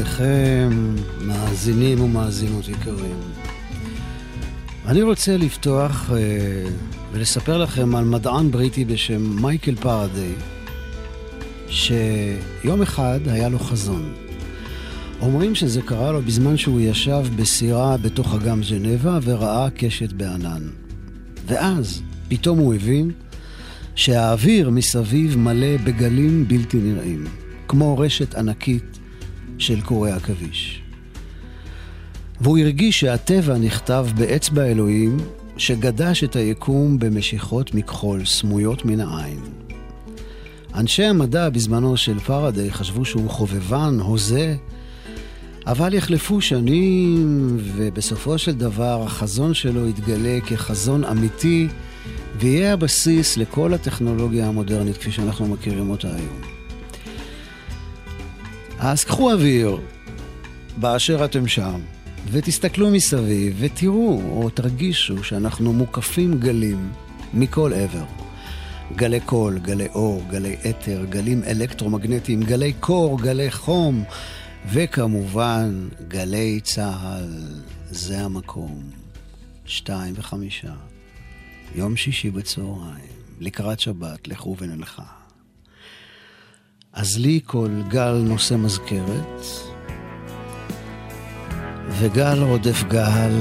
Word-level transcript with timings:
עליכם, 0.00 0.94
מאזינים 1.20 2.00
ומאזינות 2.00 2.68
יקרים. 2.68 3.16
אני 4.86 5.02
רוצה 5.02 5.36
לפתוח 5.36 6.10
אה, 6.10 6.16
ולספר 7.12 7.58
לכם 7.58 7.94
על 7.94 8.04
מדען 8.04 8.50
בריטי 8.50 8.84
בשם 8.84 9.42
מייקל 9.42 9.74
פארדיי, 9.76 10.32
שיום 11.68 12.82
אחד 12.82 13.20
היה 13.26 13.48
לו 13.48 13.58
חזון. 13.58 14.12
אומרים 15.20 15.54
שזה 15.54 15.82
קרה 15.82 16.12
לו 16.12 16.22
בזמן 16.22 16.56
שהוא 16.56 16.80
ישב 16.80 17.24
בסירה 17.36 17.96
בתוך 17.96 18.34
אגם 18.34 18.62
ז'נבה 18.62 19.18
וראה 19.22 19.70
קשת 19.70 20.12
בענן. 20.12 20.62
ואז, 21.46 22.02
פתאום 22.28 22.58
הוא 22.58 22.74
הבין 22.74 23.10
שהאוויר 23.94 24.70
מסביב 24.70 25.38
מלא 25.38 25.76
בגלים 25.84 26.48
בלתי 26.48 26.76
נראים, 26.76 27.24
כמו 27.68 27.98
רשת 27.98 28.34
ענקית 28.34 28.99
של 29.60 29.80
קורי 29.80 30.12
עכביש. 30.12 30.82
והוא 32.40 32.58
הרגיש 32.58 33.00
שהטבע 33.00 33.58
נכתב 33.58 34.06
באצבע 34.14 34.64
אלוהים 34.64 35.16
שגדש 35.56 36.24
את 36.24 36.36
היקום 36.36 36.98
במשיכות 36.98 37.74
מכחול 37.74 38.24
סמויות 38.24 38.84
מן 38.84 39.00
העין. 39.00 39.40
אנשי 40.74 41.04
המדע 41.04 41.48
בזמנו 41.48 41.96
של 41.96 42.18
פרדיי 42.18 42.72
חשבו 42.72 43.04
שהוא 43.04 43.30
חובבן, 43.30 43.98
הוזה, 44.00 44.56
אבל 45.66 45.94
יחלפו 45.94 46.40
שנים, 46.40 47.56
ובסופו 47.76 48.38
של 48.38 48.54
דבר 48.54 49.02
החזון 49.02 49.54
שלו 49.54 49.88
יתגלה 49.88 50.38
כחזון 50.46 51.04
אמיתי, 51.04 51.68
ויהיה 52.38 52.72
הבסיס 52.72 53.36
לכל 53.36 53.74
הטכנולוגיה 53.74 54.46
המודרנית 54.46 54.96
כפי 54.96 55.12
שאנחנו 55.12 55.46
מכירים 55.46 55.90
אותה 55.90 56.08
היום. 56.08 56.59
אז 58.82 59.04
קחו 59.04 59.32
אוויר 59.32 59.80
באשר 60.76 61.24
אתם 61.24 61.46
שם, 61.48 61.80
ותסתכלו 62.30 62.90
מסביב, 62.90 63.56
ותראו 63.58 64.22
או 64.30 64.50
תרגישו 64.50 65.24
שאנחנו 65.24 65.72
מוקפים 65.72 66.38
גלים 66.38 66.92
מכל 67.34 67.72
עבר. 67.72 68.04
גלי 68.96 69.20
קול, 69.20 69.58
גלי 69.58 69.88
אור, 69.94 70.22
גלי 70.30 70.56
אתר, 70.70 71.04
גלים 71.08 71.42
אלקטרומגנטיים, 71.44 72.42
גלי 72.42 72.72
קור, 72.72 73.20
גלי 73.20 73.50
חום, 73.50 74.04
וכמובן, 74.72 75.88
גלי 76.08 76.60
צה"ל, 76.60 77.44
זה 77.90 78.20
המקום. 78.20 78.82
שתיים 79.64 80.14
וחמישה. 80.16 80.72
יום 81.74 81.96
שישי 81.96 82.30
בצהריים, 82.30 83.20
לקראת 83.40 83.80
שבת, 83.80 84.28
לכו 84.28 84.56
ונלכה. 84.58 85.19
אז 86.92 87.18
לי 87.18 87.40
כל 87.44 87.68
גל 87.88 88.12
נושא 88.12 88.54
מזכרת, 88.54 89.40
וגל 91.88 92.42
רודף 92.42 92.84
גל, 92.88 93.34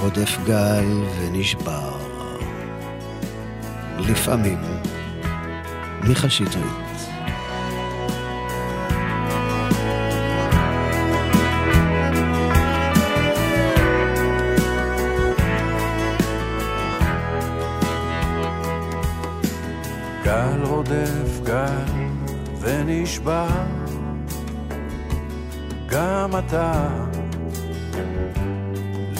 רודף 0.00 0.38
גל 0.46 0.84
ונשבר. 1.20 1.96
לפעמים, 3.98 4.58
מיכה 6.02 6.30
שטרית. 6.30 6.83
ונשבע, 23.14 23.46
גם 25.86 26.30
אתה 26.38 26.88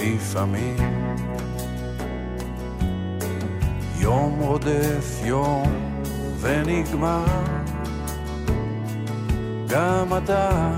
לפעמים. 0.00 0.76
יום 3.98 4.38
רודף 4.40 5.20
יום 5.24 5.62
ונגמר, 6.40 7.24
גם 9.68 10.06
אתה 10.24 10.70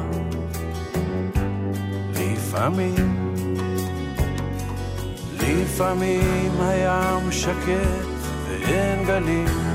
לפעמים. 2.14 2.94
לפעמים 5.40 6.50
הים 6.60 7.32
שקט 7.32 8.06
ואין 8.48 9.04
גלים 9.06 9.65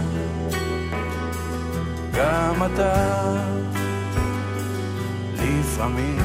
גם 2.22 2.64
אתה. 2.66 2.94
לפעמים. 5.34 6.20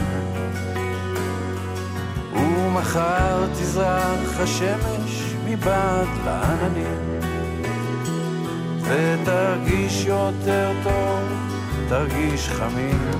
ומחר 2.33 3.47
תזרח 3.53 4.41
השמש 4.41 5.35
מבעד 5.45 6.09
לעננים. 6.25 7.21
ותרגיש 8.83 10.05
יותר 10.05 10.73
טוב, 10.83 11.21
תרגיש 11.89 12.49
חמים. 12.49 13.11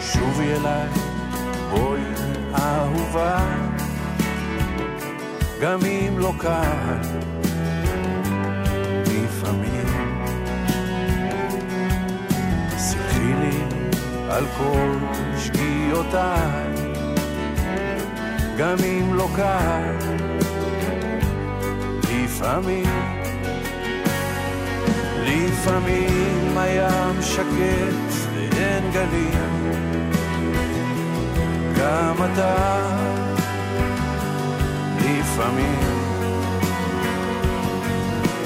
שובי 0.00 0.52
אליי, 0.52 0.88
בואי 1.70 2.00
אהובה. 2.54 3.38
גם 5.60 5.78
אם 5.84 6.18
לא 6.18 6.32
קל 6.38 7.33
על 14.34 14.44
כל 14.58 14.98
שגיאותיי, 15.38 16.74
גם 18.58 18.76
אם 18.84 19.14
לא 19.14 19.28
קל, 19.36 19.96
לפעמים. 22.02 23.14
לפעמים 25.24 26.58
הים 26.58 27.22
שקט 27.22 28.28
ואין 28.34 28.90
גלים, 28.92 29.70
גם 31.78 32.14
אתה, 32.24 32.78
לפעמים. 34.98 35.94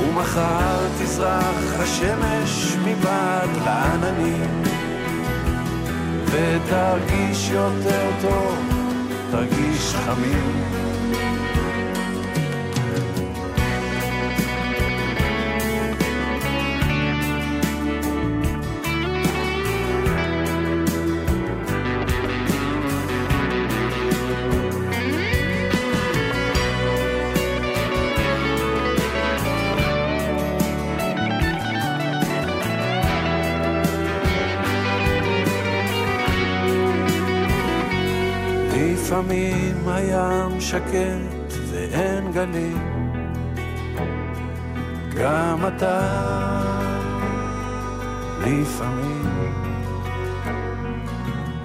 ומחר 0.00 0.78
תזרח 0.98 1.80
השמש 1.80 2.76
מבעד 2.84 3.50
לעננים 3.64 4.77
ותרגיש 6.30 7.50
יותר 7.50 8.10
טוב, 8.22 8.58
תרגיש 9.30 9.94
חמים 9.94 10.87
הים 39.98 40.60
שקט 40.60 41.52
ואין 41.70 42.32
גלים, 42.32 43.12
גם 45.16 45.58
אתה 45.66 46.00
לפעמים. 48.40 49.24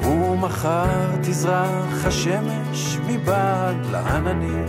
ומחר 0.01 1.15
תזרח 1.21 2.06
השמש 2.06 2.97
מבעד 3.07 3.85
לעננים, 3.91 4.65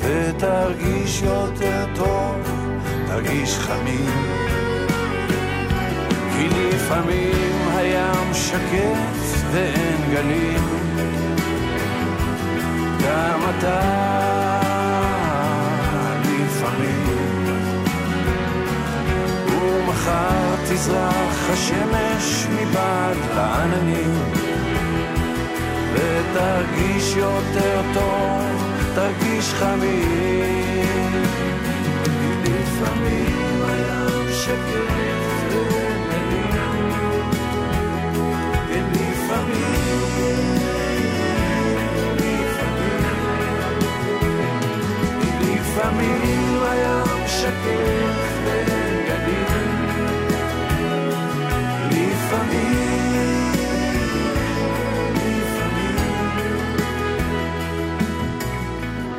ותרגיש 0.00 1.22
יותר 1.22 1.86
טוב, 1.94 2.36
תרגיש 3.06 3.58
חמים. 3.58 4.10
כי 6.36 6.48
לפעמים 6.48 7.68
הים 7.76 8.34
שקט 8.34 9.52
ואין 9.52 10.10
גלים, 10.12 10.83
גם 13.04 13.40
אתה 13.50 14.04
מחר 20.04 20.54
תזרח 20.68 21.50
השמש 21.50 22.46
מבעד 22.50 23.16
לעננים. 23.36 24.14
ותרגיש 25.94 27.16
יותר 27.16 27.80
טוב, 27.94 28.72
תרגיש 28.94 29.52
חמים. 29.54 31.22
לפעמים 32.44 33.62
הים 33.68 34.32
שקט 34.32 34.94
ונעים 38.68 39.14
כן 39.28 40.73
לפעמים 45.84 46.22
לפעמים 46.22 46.62
הים 46.62 47.28
שקט 47.28 48.04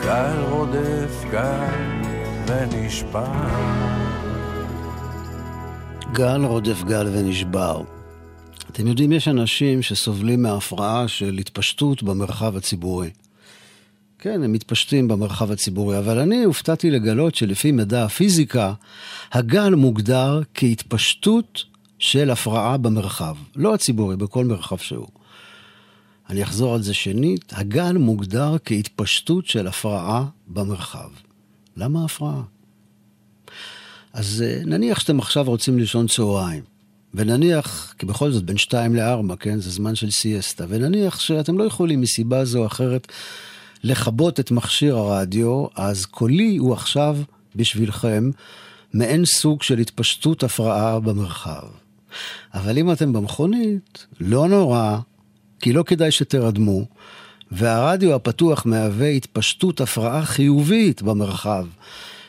גל 0.06 0.44
רודף 0.50 1.24
גל 1.32 1.72
ונשבר. 2.48 3.26
גל 6.14 6.46
רודף 6.46 6.84
גל 6.84 7.08
ונשבר. 7.08 7.82
אתם 8.72 8.88
יודעים, 8.88 9.12
יש 9.12 9.28
אנשים 9.28 9.82
שסובלים 9.82 10.42
מהפרעה 10.42 11.08
של 11.08 11.38
התפשטות 11.40 12.04
במרחב 12.04 12.58
הציבורי. 12.58 13.10
כן, 14.20 14.44
הם 14.44 14.52
מתפשטים 14.52 15.08
במרחב 15.08 15.52
הציבורי, 15.52 15.98
אבל 15.98 16.20
אני 16.20 16.44
הופתעתי 16.44 16.92
לגלות 16.92 17.36
שלפי 17.36 17.72
מדע 17.72 18.06
הפיזיקה, 18.06 18.74
הגל 19.32 19.76
מוגדר 19.76 20.42
כהתפשטות 20.54 21.64
של 22.00 22.32
הפרעה 22.32 22.78
במרחב, 22.78 23.36
לא 23.56 23.74
הציבורי, 23.74 24.18
בכל 24.18 24.46
מרחב 24.46 24.78
שהוא. 24.78 25.08
אני 26.30 26.44
אחזור 26.44 26.76
על 26.76 26.82
זה 26.82 26.94
שנית, 26.94 27.54
הגל 27.56 27.98
מוגדר 27.98 28.56
כהתפשטות 28.66 29.46
של 29.46 29.68
הפרעה 29.68 30.26
במרחב. 30.48 31.10
למה 31.78 32.06
הפרעה? 32.06 32.42
אז 34.14 34.44
אה, 34.48 34.62
נניח 34.66 35.00
שאתם 35.00 35.20
עכשיו 35.20 35.44
רוצים 35.44 35.80
לישון 35.80 36.08
צהריים, 36.08 36.64
ונניח, 37.14 37.94
כי 37.98 38.06
בכל 38.06 38.32
זאת 38.32 38.44
בין 38.44 38.58
שתיים 38.58 38.96
לארבע, 38.96 39.36
כן, 39.36 39.60
זה 39.60 39.70
זמן 39.70 39.96
של 39.96 40.12
סיאסטה, 40.12 40.66
ונניח 40.70 41.20
שאתם 41.20 41.58
לא 41.58 41.64
יכולים 41.64 42.02
מסיבה 42.02 42.46
זו 42.46 42.60
או 42.60 42.66
אחרת 42.66 43.08
לכבות 43.84 44.40
את 44.40 44.52
מכשיר 44.52 44.96
הרדיו, 44.98 45.66
אז 45.76 46.06
קולי 46.06 46.58
הוא 46.58 46.74
עכשיו 46.74 47.18
בשבילכם 47.56 48.30
מעין 48.94 49.26
סוג 49.26 49.64
של 49.64 49.78
התפשטות 49.78 50.44
הפרעה 50.44 51.00
במרחב. 51.00 51.68
אבל 52.54 52.78
אם 52.78 52.92
אתם 52.92 53.14
במכונית, 53.14 54.06
לא 54.20 54.48
נורא, 54.48 54.98
כי 55.60 55.74
לא 55.74 55.84
כדאי 55.84 56.12
שתרדמו, 56.12 56.86
והרדיו 57.52 58.16
הפתוח 58.16 58.66
מהווה 58.66 59.08
התפשטות 59.08 59.82
הפרעה 59.82 60.26
חיובית 60.26 61.02
במרחב, 61.02 61.66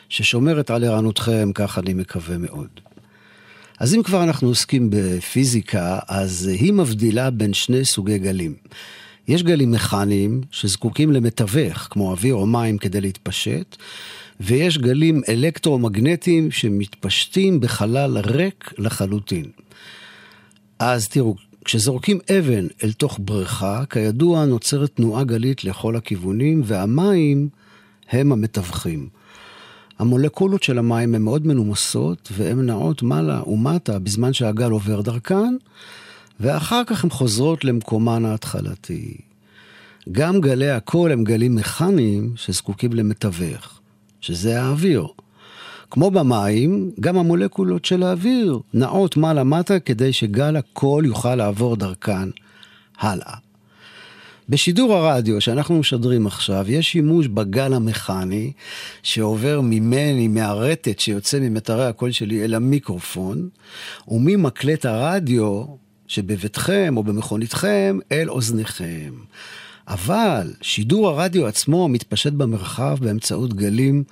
ששומרת 0.09 0.71
על 0.71 0.83
ערנותכם, 0.83 1.51
כך 1.53 1.77
אני 1.79 1.93
מקווה 1.93 2.37
מאוד. 2.37 2.69
אז 3.79 3.95
אם 3.95 4.03
כבר 4.03 4.23
אנחנו 4.23 4.47
עוסקים 4.47 4.89
בפיזיקה, 4.91 5.99
אז 6.07 6.47
היא 6.47 6.73
מבדילה 6.73 7.29
בין 7.29 7.53
שני 7.53 7.85
סוגי 7.85 8.17
גלים. 8.17 8.55
יש 9.27 9.43
גלים 9.43 9.71
מכניים 9.71 10.41
שזקוקים 10.51 11.11
למתווך, 11.11 11.87
כמו 11.89 12.11
אוויר 12.11 12.35
או 12.35 12.45
מים, 12.45 12.77
כדי 12.77 13.01
להתפשט, 13.01 13.75
ויש 14.39 14.77
גלים 14.77 15.21
אלקטרומגנטיים 15.29 16.51
שמתפשטים 16.51 17.59
בחלל 17.59 18.17
ריק 18.17 18.73
לחלוטין. 18.77 19.45
אז 20.79 21.07
תראו, 21.07 21.35
כשזורקים 21.65 22.19
אבן 22.39 22.67
אל 22.83 22.91
תוך 22.91 23.19
בריכה, 23.21 23.83
כידוע 23.89 24.45
נוצרת 24.45 24.95
תנועה 24.95 25.23
גלית 25.23 25.63
לכל 25.63 25.95
הכיוונים, 25.95 26.61
והמים 26.65 27.49
הם 28.09 28.31
המתווכים. 28.31 29.09
המולקולות 29.99 30.63
של 30.63 30.77
המים 30.77 31.15
הן 31.15 31.21
מאוד 31.21 31.47
מנומסות, 31.47 32.29
והן 32.31 32.65
נעות 32.65 33.03
מעלה 33.03 33.41
ומטה 33.47 33.99
בזמן 33.99 34.33
שהגל 34.33 34.71
עובר 34.71 35.01
דרכן, 35.01 35.55
ואחר 36.39 36.81
כך 36.87 37.03
הן 37.03 37.09
חוזרות 37.09 37.65
למקומן 37.65 38.25
ההתחלתי. 38.25 39.17
גם 40.11 40.41
גלי 40.41 40.69
הקול 40.69 41.11
הם 41.11 41.23
גלים 41.23 41.55
מכניים 41.55 42.33
שזקוקים 42.35 42.93
למתווך, 42.93 43.79
שזה 44.21 44.61
האוויר. 44.61 45.07
כמו 45.91 46.11
במים, 46.11 46.91
גם 46.99 47.17
המולקולות 47.17 47.85
של 47.85 48.03
האוויר 48.03 48.59
נעות 48.73 49.17
מעלה-מטה 49.17 49.79
כדי 49.79 50.13
שגל 50.13 50.55
הקול 50.55 51.05
יוכל 51.05 51.35
לעבור 51.35 51.75
דרכן 51.75 52.29
הלאה. 52.99 53.33
בשידור 54.49 54.93
הרדיו 54.93 55.41
שאנחנו 55.41 55.79
משדרים 55.79 56.27
עכשיו, 56.27 56.65
יש 56.71 56.91
שימוש 56.91 57.27
בגל 57.27 57.73
המכני 57.73 58.51
שעובר 59.03 59.61
ממני, 59.63 60.27
מהרטט 60.27 60.99
שיוצא 60.99 61.39
ממטרי 61.39 61.85
הקול 61.85 62.11
שלי 62.11 62.45
אל 62.45 62.53
המיקרופון, 62.53 63.49
וממקלט 64.07 64.85
הרדיו 64.85 65.65
שבביתכם 66.07 66.93
או 66.97 67.03
במכוניתכם 67.03 67.99
אל 68.11 68.29
אוזניכם. 68.29 69.13
אבל 69.87 70.53
שידור 70.61 71.09
הרדיו 71.09 71.47
עצמו 71.47 71.87
מתפשט 71.87 72.33
במרחב 72.33 72.97
באמצעות 73.01 73.53
גלים 73.53 74.03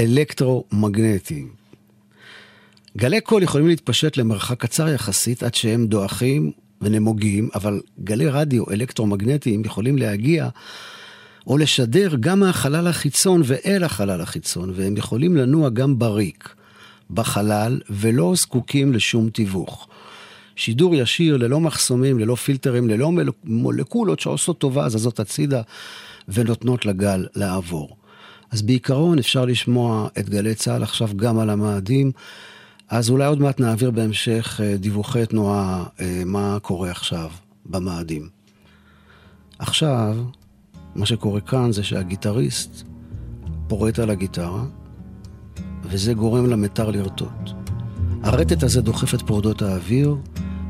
אלקטרומגנטיים. 0.00 1.48
גלי 2.96 3.20
קול 3.20 3.42
יכולים 3.42 3.66
להתפשט 3.66 4.16
למרחק 4.16 4.60
קצר 4.60 4.88
יחסית 4.88 5.42
עד 5.42 5.54
שהם 5.54 5.86
דועכים 5.86 6.52
ונמוגים, 6.80 7.48
אבל 7.54 7.80
גלי 8.04 8.28
רדיו 8.28 8.64
אלקטרומגנטיים 8.70 9.64
יכולים 9.64 9.98
להגיע 9.98 10.48
או 11.46 11.58
לשדר 11.58 12.14
גם 12.20 12.40
מהחלל 12.40 12.86
החיצון 12.86 13.42
ואל 13.44 13.84
החלל 13.84 14.20
החיצון, 14.20 14.72
והם 14.74 14.96
יכולים 14.96 15.36
לנוע 15.36 15.68
גם 15.68 15.98
בריק, 15.98 16.54
בחלל, 17.10 17.80
ולא 17.90 18.32
זקוקים 18.36 18.92
לשום 18.92 19.30
תיווך. 19.30 19.88
שידור 20.56 20.94
ישיר, 20.94 21.36
ללא 21.36 21.60
מחסומים, 21.60 22.18
ללא 22.18 22.34
פילטרים, 22.34 22.88
ללא 22.88 23.12
מולקולות 23.44 24.20
שעושות 24.20 24.58
טובה, 24.58 24.88
זזות 24.88 25.20
הצידה 25.20 25.62
ונותנות 26.28 26.86
לגל 26.86 27.26
לעבור. 27.34 27.96
אז 28.50 28.62
בעיקרון 28.62 29.18
אפשר 29.18 29.44
לשמוע 29.44 30.08
את 30.18 30.28
גלי 30.28 30.54
צה"ל 30.54 30.82
עכשיו 30.82 31.08
גם 31.16 31.38
על 31.38 31.50
המאדים. 31.50 32.12
אז 32.88 33.10
אולי 33.10 33.26
עוד 33.26 33.40
מעט 33.40 33.60
נעביר 33.60 33.90
בהמשך 33.90 34.60
אה, 34.62 34.76
דיווחי 34.76 35.26
תנועה, 35.26 35.84
אה, 36.00 36.22
מה 36.26 36.58
קורה 36.62 36.90
עכשיו 36.90 37.30
במאדים. 37.66 38.28
עכשיו, 39.58 40.16
מה 40.94 41.06
שקורה 41.06 41.40
כאן 41.40 41.72
זה 41.72 41.82
שהגיטריסט 41.82 42.82
פורט 43.68 43.98
על 43.98 44.10
הגיטרה, 44.10 44.64
וזה 45.82 46.14
גורם 46.14 46.50
למתר 46.50 46.90
לרטוט. 46.90 47.61
הרטט 48.22 48.62
הזה 48.62 48.80
דוחף 48.82 49.14
את 49.14 49.22
פורדות 49.22 49.62
האוויר, 49.62 50.16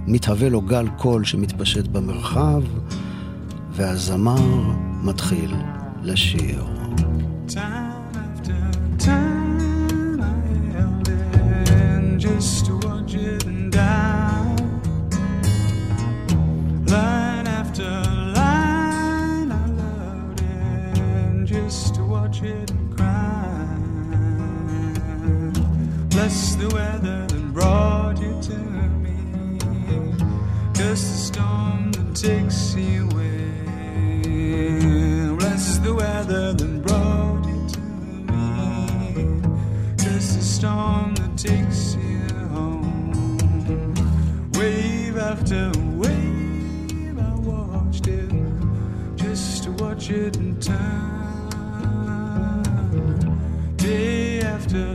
מתהווה 0.06 0.49
לו 0.49 0.61
גל 0.61 0.87
קול 0.99 1.25
שמתפשט 1.25 1.87
במרחב, 1.87 2.62
והזמר 3.73 4.73
מתחיל 5.02 5.54
לשיר. 6.02 6.64
The 26.62 26.68
weather 26.68 27.31
brought 27.52 28.18
you 28.18 28.40
to 28.40 28.56
me. 29.04 29.59
Curse 30.75 31.02
the 31.02 31.18
storm 31.28 31.92
that 31.92 32.14
takes 32.14 32.75
you 32.75 33.09
away. 33.11 33.50
Blesses 35.37 35.80
the 35.80 35.94
weather 35.94 36.54
that 36.54 36.82
brought 36.87 37.44
you 37.47 37.68
to 37.68 37.80
me. 37.80 39.42
Curse 39.99 40.35
the 40.37 40.42
storm 40.42 41.14
that 41.16 41.37
takes 41.37 41.94
you 41.94 42.28
home. 42.49 43.38
Wave 44.54 45.18
after 45.18 45.71
wave, 45.97 47.18
I 47.18 47.35
watched 47.35 48.06
it 48.06 48.30
just 49.16 49.64
to 49.64 49.73
watch 49.73 50.11
it 50.11 50.37
in 50.37 50.59
time. 50.59 51.02
Day 53.76 54.40
after 54.40 54.94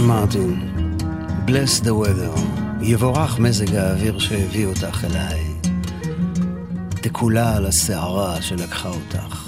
ג'ון 0.00 0.08
מרטין, 0.08 0.70
Bless 1.46 1.84
the 1.84 1.88
weather, 1.88 2.40
יבורך 2.82 3.38
מזג 3.38 3.74
האוויר 3.74 4.18
שהביא 4.18 4.66
אותך 4.66 5.04
אליי. 5.04 5.44
תקולה 6.90 7.56
על 7.56 7.66
הסערה 7.66 8.42
שלקחה 8.42 8.88
אותך 8.88 9.39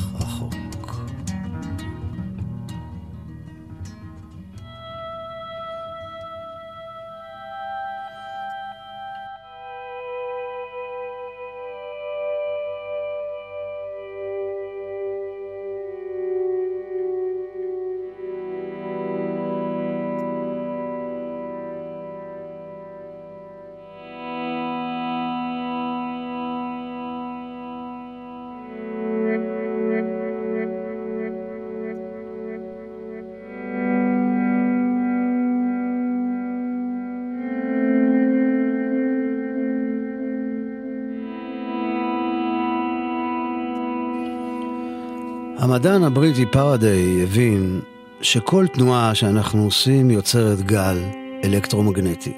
המדען 45.62 46.04
הבריטי 46.04 46.46
פרדיי 46.46 47.22
הבין 47.22 47.80
שכל 48.22 48.66
תנועה 48.66 49.14
שאנחנו 49.14 49.64
עושים 49.64 50.10
יוצרת 50.10 50.62
גל 50.62 50.98
אלקטרומגנטי. 51.44 52.32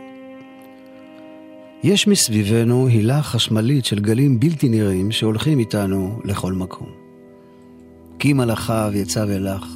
יש 1.83 2.07
מסביבנו 2.07 2.87
הילה 2.87 3.23
חשמלית 3.23 3.85
של 3.85 4.01
גלים 4.01 4.41
בלתי 4.41 4.69
נראים 4.69 5.13
שהולכים 5.13 5.59
איתנו 5.59 6.21
לכל 6.25 6.53
מקום. 6.53 6.89
כי 8.19 8.33
מלאכיו 8.33 8.91
יצב 8.95 9.31
אלך 9.31 9.67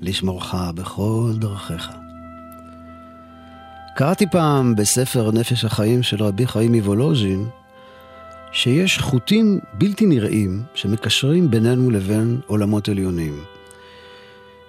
לשמורך 0.00 0.54
בכל 0.74 1.32
דרכיך. 1.38 1.90
קראתי 3.96 4.26
פעם 4.26 4.74
בספר 4.74 5.30
נפש 5.30 5.64
החיים 5.64 6.02
של 6.02 6.22
רבי 6.22 6.46
חיים 6.46 6.72
מוולוז'ין, 6.72 7.46
שיש 8.54 8.98
חוטים 8.98 9.58
בלתי 9.72 10.06
נראים 10.06 10.62
שמקשרים 10.74 11.50
בינינו 11.50 11.90
לבין 11.90 12.40
עולמות 12.46 12.88
עליונים. 12.88 13.40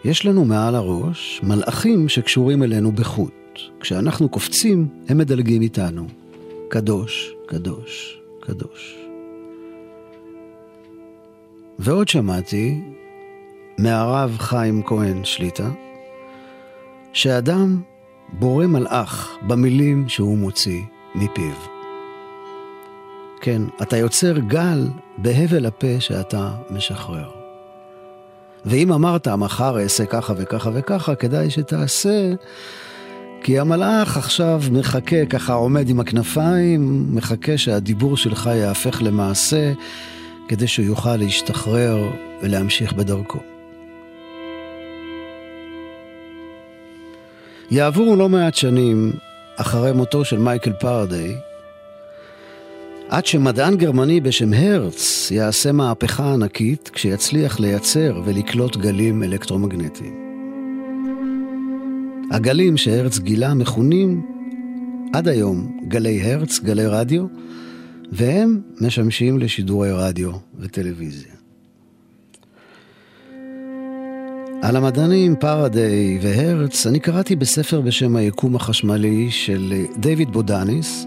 יש 0.06 0.26
לנו 0.26 0.46
מעל 0.46 0.76
הראש 0.76 1.42
מלאכים 1.44 2.10
שקשורים 2.10 2.64
אלינו 2.64 2.92
בחוט. 2.92 3.34
כשאנחנו 3.80 4.30
קופצים, 4.30 4.88
הם 5.10 5.18
מדלגים 5.18 5.62
איתנו. 5.62 6.08
קדוש, 6.70 7.34
קדוש, 7.46 8.20
קדוש. 8.40 8.96
ועוד 11.80 12.08
שמעתי 12.08 12.82
מהרב 13.78 14.38
חיים 14.40 14.84
כהן 14.86 15.26
שליטה, 15.26 15.70
שאדם 17.14 17.82
בורא 18.34 18.68
מלאך 18.68 19.38
במילים 19.48 20.10
שהוא 20.10 20.38
מוציא 20.38 20.82
מפיו. 21.16 21.75
כן, 23.46 23.62
אתה 23.82 23.98
יוצר 23.98 24.38
גל 24.38 24.88
בהבל 25.18 25.66
הפה 25.66 26.00
שאתה 26.00 26.52
משחרר. 26.70 27.30
ואם 28.66 28.92
אמרת, 28.92 29.28
מחר 29.28 29.80
אעשה 29.80 30.06
ככה 30.06 30.34
וככה 30.38 30.70
וככה, 30.74 31.16
כדאי 31.16 31.50
שתעשה 31.50 32.34
כי 33.44 33.60
המלאך 33.60 34.18
עכשיו 34.18 34.62
מחכה, 34.72 35.26
ככה 35.26 35.54
עומד 35.54 35.90
עם 35.90 36.00
הכנפיים, 36.00 37.08
מחכה 37.16 37.58
שהדיבור 37.58 38.18
שלך 38.18 38.50
יהפך 38.54 39.02
למעשה, 39.02 39.74
כדי 40.48 40.68
שהוא 40.68 40.86
יוכל 40.86 41.16
להשתחרר 41.16 41.98
ולהמשיך 42.42 42.94
בדרכו. 42.94 43.40
יעברו 47.72 48.16
לא 48.16 48.30
מעט 48.30 48.56
שנים 48.56 49.14
אחרי 49.58 49.92
מותו 49.92 50.26
של 50.26 50.40
מייקל 50.40 50.74
פרדיי, 50.74 51.36
עד 53.10 53.26
שמדען 53.26 53.78
גרמני 53.78 54.22
בשם 54.22 54.54
הרץ 54.54 55.32
יעשה 55.32 55.72
מהפכה 55.72 56.34
ענקית 56.34 56.90
כשיצליח 56.94 57.60
לייצר 57.60 58.22
ולקלוט 58.26 58.78
גלים 58.78 59.24
אלקטרומגנטיים. 59.24 60.14
הגלים 62.32 62.78
שהרץ 62.78 63.20
גילה 63.20 63.54
מכונים 63.54 64.26
עד 65.14 65.28
היום 65.28 65.80
גלי 65.88 66.22
הרץ, 66.22 66.60
גלי 66.60 66.86
רדיו, 66.86 67.26
והם 68.12 68.62
משמשים 68.82 69.40
לשידורי 69.40 69.92
רדיו 69.92 70.32
וטלוויזיה. 70.60 71.34
על 74.62 74.76
המדענים 74.76 75.36
פרדיי 75.36 76.20
והרץ 76.22 76.88
אני 76.88 77.00
קראתי 77.00 77.36
בספר 77.36 77.82
בשם 77.82 78.16
היקום 78.16 78.56
החשמלי 78.56 79.32
של 79.32 79.74
דיוויד 79.98 80.30
בודניס. 80.30 81.06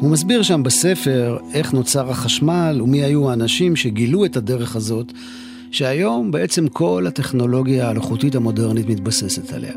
הוא 0.00 0.10
מסביר 0.10 0.42
שם 0.42 0.62
בספר 0.62 1.38
איך 1.52 1.72
נוצר 1.72 2.10
החשמל 2.10 2.80
ומי 2.82 3.02
היו 3.02 3.30
האנשים 3.30 3.76
שגילו 3.76 4.24
את 4.24 4.36
הדרך 4.36 4.76
הזאת, 4.76 5.12
שהיום 5.70 6.30
בעצם 6.30 6.68
כל 6.68 7.04
הטכנולוגיה 7.08 7.88
האלחוטית 7.88 8.34
המודרנית 8.34 8.88
מתבססת 8.88 9.52
עליה. 9.52 9.72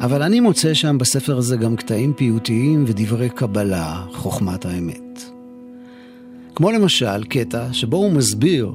אבל 0.00 0.22
אני 0.22 0.40
מוצא 0.40 0.74
שם 0.74 0.98
בספר 0.98 1.38
הזה 1.38 1.56
גם 1.56 1.76
קטעים 1.76 2.12
פיוטיים 2.12 2.84
ודברי 2.86 3.28
קבלה, 3.28 4.02
חוכמת 4.12 4.66
האמת. 4.66 5.22
כמו 6.54 6.70
למשל 6.70 7.24
קטע 7.24 7.72
שבו 7.72 7.96
הוא 7.96 8.12
מסביר 8.12 8.72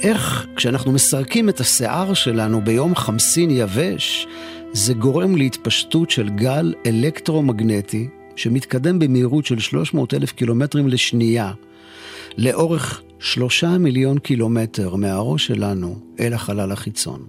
איך 0.00 0.46
כשאנחנו 0.56 0.92
מסרקים 0.92 1.48
את 1.48 1.60
השיער 1.60 2.14
שלנו 2.14 2.64
ביום 2.64 2.94
חמסין 2.94 3.50
יבש, 3.50 4.26
זה 4.72 4.94
גורם 4.94 5.36
להתפשטות 5.36 6.10
של 6.10 6.28
גל 6.28 6.74
אלקטרומגנטי 6.86 8.08
שמתקדם 8.38 8.98
במהירות 8.98 9.46
של 9.46 9.58
300 9.58 10.14
אלף 10.14 10.32
קילומטרים 10.32 10.88
לשנייה, 10.88 11.52
לאורך 12.36 13.02
שלושה 13.20 13.78
מיליון 13.78 14.18
קילומטר 14.18 14.96
מהראש 14.96 15.46
שלנו 15.46 15.98
אל 16.20 16.32
החלל 16.32 16.72
החיצון. 16.72 17.24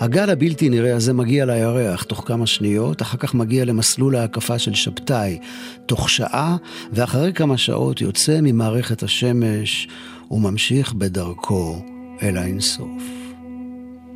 הגל 0.00 0.30
הבלתי 0.30 0.68
נראה 0.68 0.96
הזה 0.96 1.12
מגיע 1.12 1.44
לירח 1.44 2.02
תוך 2.02 2.22
כמה 2.26 2.46
שניות, 2.46 3.02
אחר 3.02 3.18
כך 3.18 3.34
מגיע 3.34 3.64
למסלול 3.64 4.16
ההקפה 4.16 4.58
של 4.58 4.74
שבתאי 4.74 5.38
תוך 5.86 6.10
שעה, 6.10 6.56
ואחרי 6.92 7.32
כמה 7.32 7.58
שעות 7.58 8.00
יוצא 8.00 8.40
ממערכת 8.42 9.02
השמש 9.02 9.88
וממשיך 10.30 10.92
בדרכו 10.92 11.84
אל 12.22 12.36
האינסוף. 12.36 13.02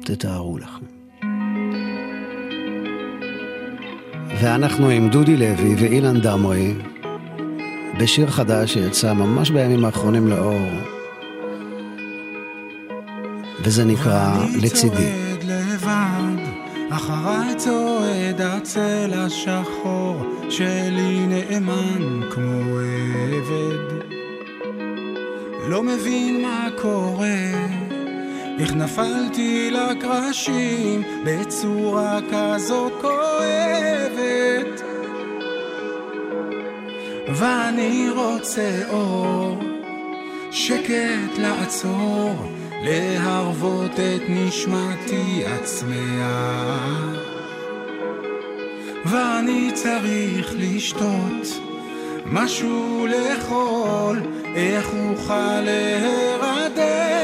תתארו 0.05 0.59
לכם. 0.59 0.94
ואנחנו 4.45 4.89
עם 4.89 5.09
דודי 5.09 5.37
לוי 5.37 5.75
ואילן 5.79 6.21
דמרי 6.21 6.75
בשיר 7.99 8.31
חדש 8.31 8.73
שיצא 8.73 9.12
ממש 9.12 9.51
בימים 9.51 9.85
האחרונים 9.85 10.29
לאור, 10.29 10.68
וזה 13.62 13.85
נקרא 13.85 14.45
לצידי. 14.62 15.12
אחריי 16.90 17.55
צועד 17.57 18.40
הצל 18.40 19.11
השחור, 19.14 20.16
שלי 20.51 21.27
נאמן 21.27 22.21
כמו 22.31 22.79
עבד. 23.33 24.09
לא 25.68 25.83
מבין 25.83 26.42
מה 26.42 26.68
קורה, 26.83 27.37
איך 28.59 28.75
נפלתי 28.75 29.71
לקרשים 29.71 31.03
בצורה 31.25 32.19
כזאת 32.33 32.93
כואבת. 33.01 34.83
ואני 37.29 38.07
רוצה 38.14 38.81
אור, 38.90 39.59
שקט 40.51 41.38
לעצור, 41.38 42.35
להרוות 42.83 43.93
את 43.93 44.23
נשמתי 44.29 45.45
הצמאה. 45.47 46.79
ואני 49.05 49.71
צריך 49.75 50.55
לשתות 50.59 51.61
משהו 52.27 53.07
לאכול, 53.07 54.21
איך 54.55 54.90
אוכל 54.95 55.61
להירדם? 55.61 57.24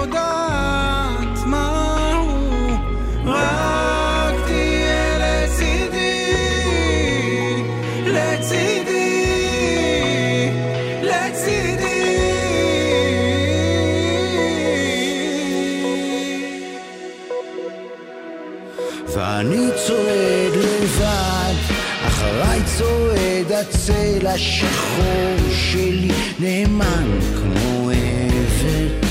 נאמן 26.41 27.19
כמו 27.35 27.89
עבד. 27.89 29.07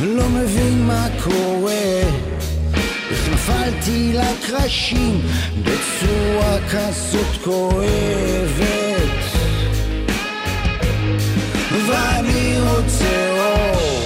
לא 0.00 0.28
מבין 0.28 0.86
מה 0.86 1.06
קורה, 1.24 2.00
איך 3.10 3.28
נפלתי 3.32 4.12
לקרשים 4.12 5.20
בצורה 5.62 6.58
כזאת 6.70 7.44
כואבת. 7.44 8.56
ואני 11.86 12.56
רוצה 12.60 13.38
אור, 13.38 14.02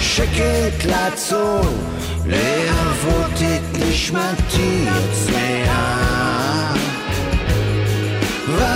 שקט 0.00 0.84
לעצור, 0.84 1.60
להרוות 2.26 3.32
את 3.32 3.78
נשמתי 3.78 4.84
הצמאה. 4.88 6.11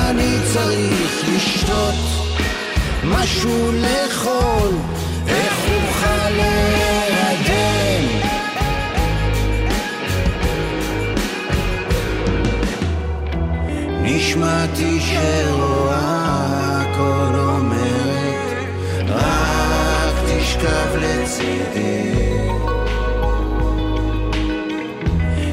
ואני 0.06 0.36
צריך 0.52 1.24
לשתות 1.28 1.94
משהו 3.04 3.72
לאכול, 3.72 4.70
איך 5.28 5.58
אוכל 5.74 6.30
להירדם? 6.30 8.04
נשמתי 14.02 15.00
שרואה 15.00 16.00
הכל 16.80 17.38
אומרת, 17.38 18.56
רק 19.08 20.14
תשכב 20.26 20.96
לצידי. 20.96 22.12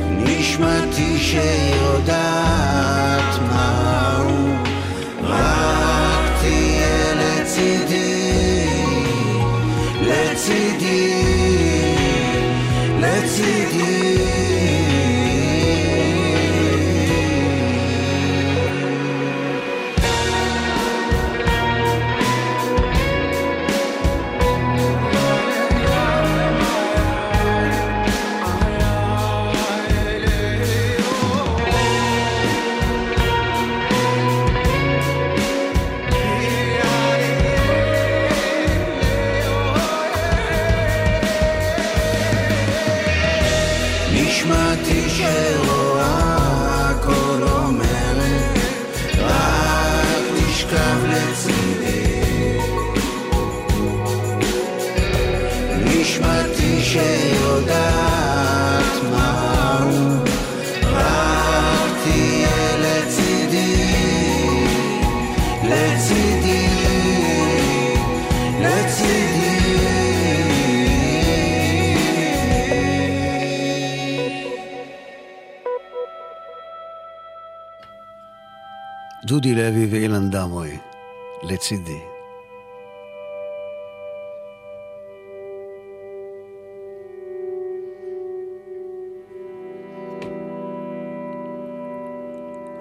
נשמתי 0.10 1.18
שיודעת 1.20 2.53
דודי 79.34 79.56
לוי 79.56 79.86
ואילן 79.86 80.30
דמוי, 80.30 80.78
לצידי. 81.44 82.00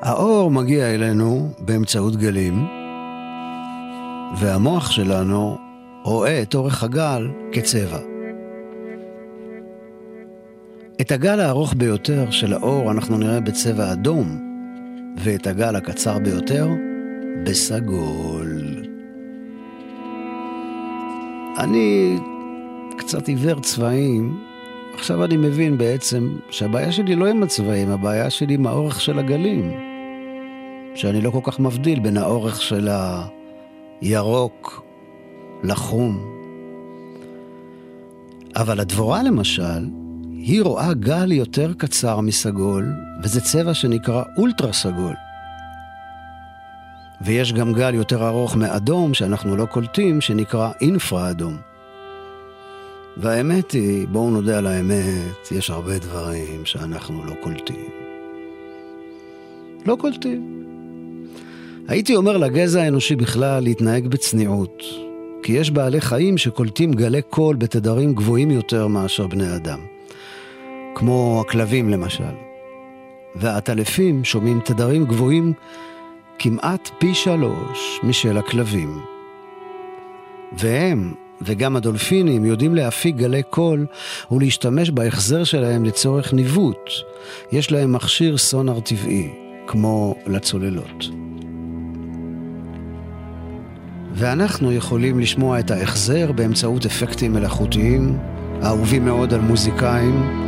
האור 0.02 0.50
מגיע 0.50 0.94
אלינו 0.94 1.48
באמצעות 1.58 2.16
גלים, 2.16 2.66
והמוח 4.36 4.90
שלנו 4.90 5.56
רואה 6.04 6.42
את 6.42 6.54
אורך 6.54 6.82
הגל 6.82 7.30
כצבע. 7.52 7.98
את 11.00 11.12
הגל 11.12 11.40
הארוך 11.40 11.74
ביותר 11.76 12.30
של 12.30 12.52
האור 12.52 12.90
אנחנו 12.90 13.18
נראה 13.18 13.40
בצבע 13.40 13.92
אדום, 13.92 14.51
ואת 15.16 15.46
הגל 15.46 15.76
הקצר 15.76 16.18
ביותר 16.18 16.68
בסגול. 17.44 18.82
אני 21.58 22.18
קצת 22.98 23.28
עיוור 23.28 23.60
צבעים, 23.60 24.38
עכשיו 24.94 25.24
אני 25.24 25.36
מבין 25.36 25.78
בעצם 25.78 26.36
שהבעיה 26.50 26.92
שלי 26.92 27.16
לא 27.16 27.26
עם 27.26 27.42
הצבעים, 27.42 27.90
הבעיה 27.90 28.30
שלי 28.30 28.54
עם 28.54 28.66
האורך 28.66 29.00
של 29.00 29.18
הגלים. 29.18 29.72
שאני 30.94 31.20
לא 31.20 31.30
כל 31.30 31.40
כך 31.42 31.60
מבדיל 31.60 32.00
בין 32.00 32.16
האורך 32.16 32.62
של 32.62 32.88
הירוק 34.00 34.84
לחום. 35.62 36.32
אבל 38.56 38.80
הדבורה 38.80 39.22
למשל, 39.22 40.01
היא 40.44 40.62
רואה 40.62 40.94
גל 40.94 41.32
יותר 41.32 41.72
קצר 41.78 42.20
מסגול, 42.20 42.94
וזה 43.22 43.40
צבע 43.40 43.74
שנקרא 43.74 44.22
אולטרה 44.36 44.72
סגול. 44.72 45.14
ויש 47.20 47.52
גם 47.52 47.72
גל 47.72 47.94
יותר 47.94 48.28
ארוך 48.28 48.56
מאדום 48.56 49.14
שאנחנו 49.14 49.56
לא 49.56 49.66
קולטים, 49.66 50.20
שנקרא 50.20 50.70
אינפרה 50.80 51.30
אדום. 51.30 51.56
והאמת 53.16 53.72
היא, 53.72 54.08
בואו 54.08 54.30
נודה 54.30 54.58
על 54.58 54.66
האמת, 54.66 55.52
יש 55.52 55.70
הרבה 55.70 55.98
דברים 55.98 56.64
שאנחנו 56.64 57.24
לא 57.24 57.34
קולטים. 57.42 57.88
לא 59.86 59.96
קולטים. 60.00 60.64
הייתי 61.88 62.16
אומר 62.16 62.36
לגזע 62.36 62.82
האנושי 62.82 63.16
בכלל 63.16 63.62
להתנהג 63.62 64.06
בצניעות, 64.06 64.82
כי 65.42 65.52
יש 65.52 65.70
בעלי 65.70 66.00
חיים 66.00 66.38
שקולטים 66.38 66.92
גלי 66.92 67.22
קול 67.22 67.56
בתדרים 67.56 68.14
גבוהים 68.14 68.50
יותר 68.50 68.86
מאשר 68.86 69.26
בני 69.26 69.56
אדם. 69.56 69.78
כמו 70.94 71.44
הכלבים 71.46 71.88
למשל. 71.88 72.34
והעטלפים 73.34 74.24
שומעים 74.24 74.60
תדרים 74.64 75.04
גבוהים 75.04 75.52
כמעט 76.38 76.90
פי 76.98 77.14
שלוש 77.14 78.00
משל 78.02 78.38
הכלבים. 78.38 79.00
והם, 80.52 81.14
וגם 81.42 81.76
הדולפינים, 81.76 82.44
יודעים 82.44 82.74
להפיק 82.74 83.16
גלי 83.16 83.42
קול 83.42 83.86
ולהשתמש 84.30 84.90
בהחזר 84.90 85.44
שלהם 85.44 85.84
לצורך 85.84 86.32
ניווט. 86.32 86.90
יש 87.52 87.72
להם 87.72 87.92
מכשיר 87.92 88.38
סונאר 88.38 88.80
טבעי, 88.80 89.30
כמו 89.66 90.14
לצוללות. 90.26 91.04
ואנחנו 94.14 94.72
יכולים 94.72 95.18
לשמוע 95.18 95.60
את 95.60 95.70
ההחזר 95.70 96.32
באמצעות 96.32 96.86
אפקטים 96.86 97.32
מלאכותיים, 97.32 98.18
האהובים 98.62 99.04
מאוד 99.04 99.34
על 99.34 99.40
מוזיקאים, 99.40 100.42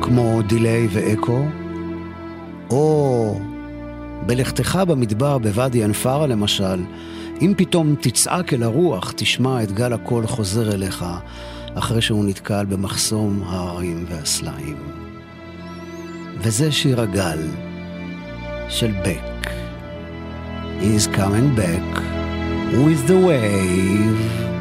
כמו 0.00 0.42
דיליי 0.42 0.88
ואקו, 0.90 1.44
או 2.70 3.40
בלכתך 4.26 4.78
במדבר 4.88 5.38
בוואדי 5.38 5.84
אנפרה 5.84 6.26
למשל, 6.26 6.84
אם 7.40 7.54
פתאום 7.56 7.94
תצעק 8.00 8.54
אל 8.54 8.62
הרוח, 8.62 9.12
תשמע 9.16 9.62
את 9.62 9.72
גל 9.72 9.92
הקול 9.92 10.26
חוזר 10.26 10.74
אליך, 10.74 11.04
אחרי 11.74 12.02
שהוא 12.02 12.24
נתקל 12.24 12.64
במחסום 12.64 13.42
ההרים 13.46 14.04
והסלעים. 14.08 14.76
וזה 16.38 16.72
שיר 16.72 17.00
הגל 17.00 17.38
של 18.68 18.92
בק. 19.04 19.50
He's 20.80 21.06
coming 21.06 21.54
back 21.56 22.00
with 22.72 23.06
the 23.08 23.18
wave. 23.28 24.59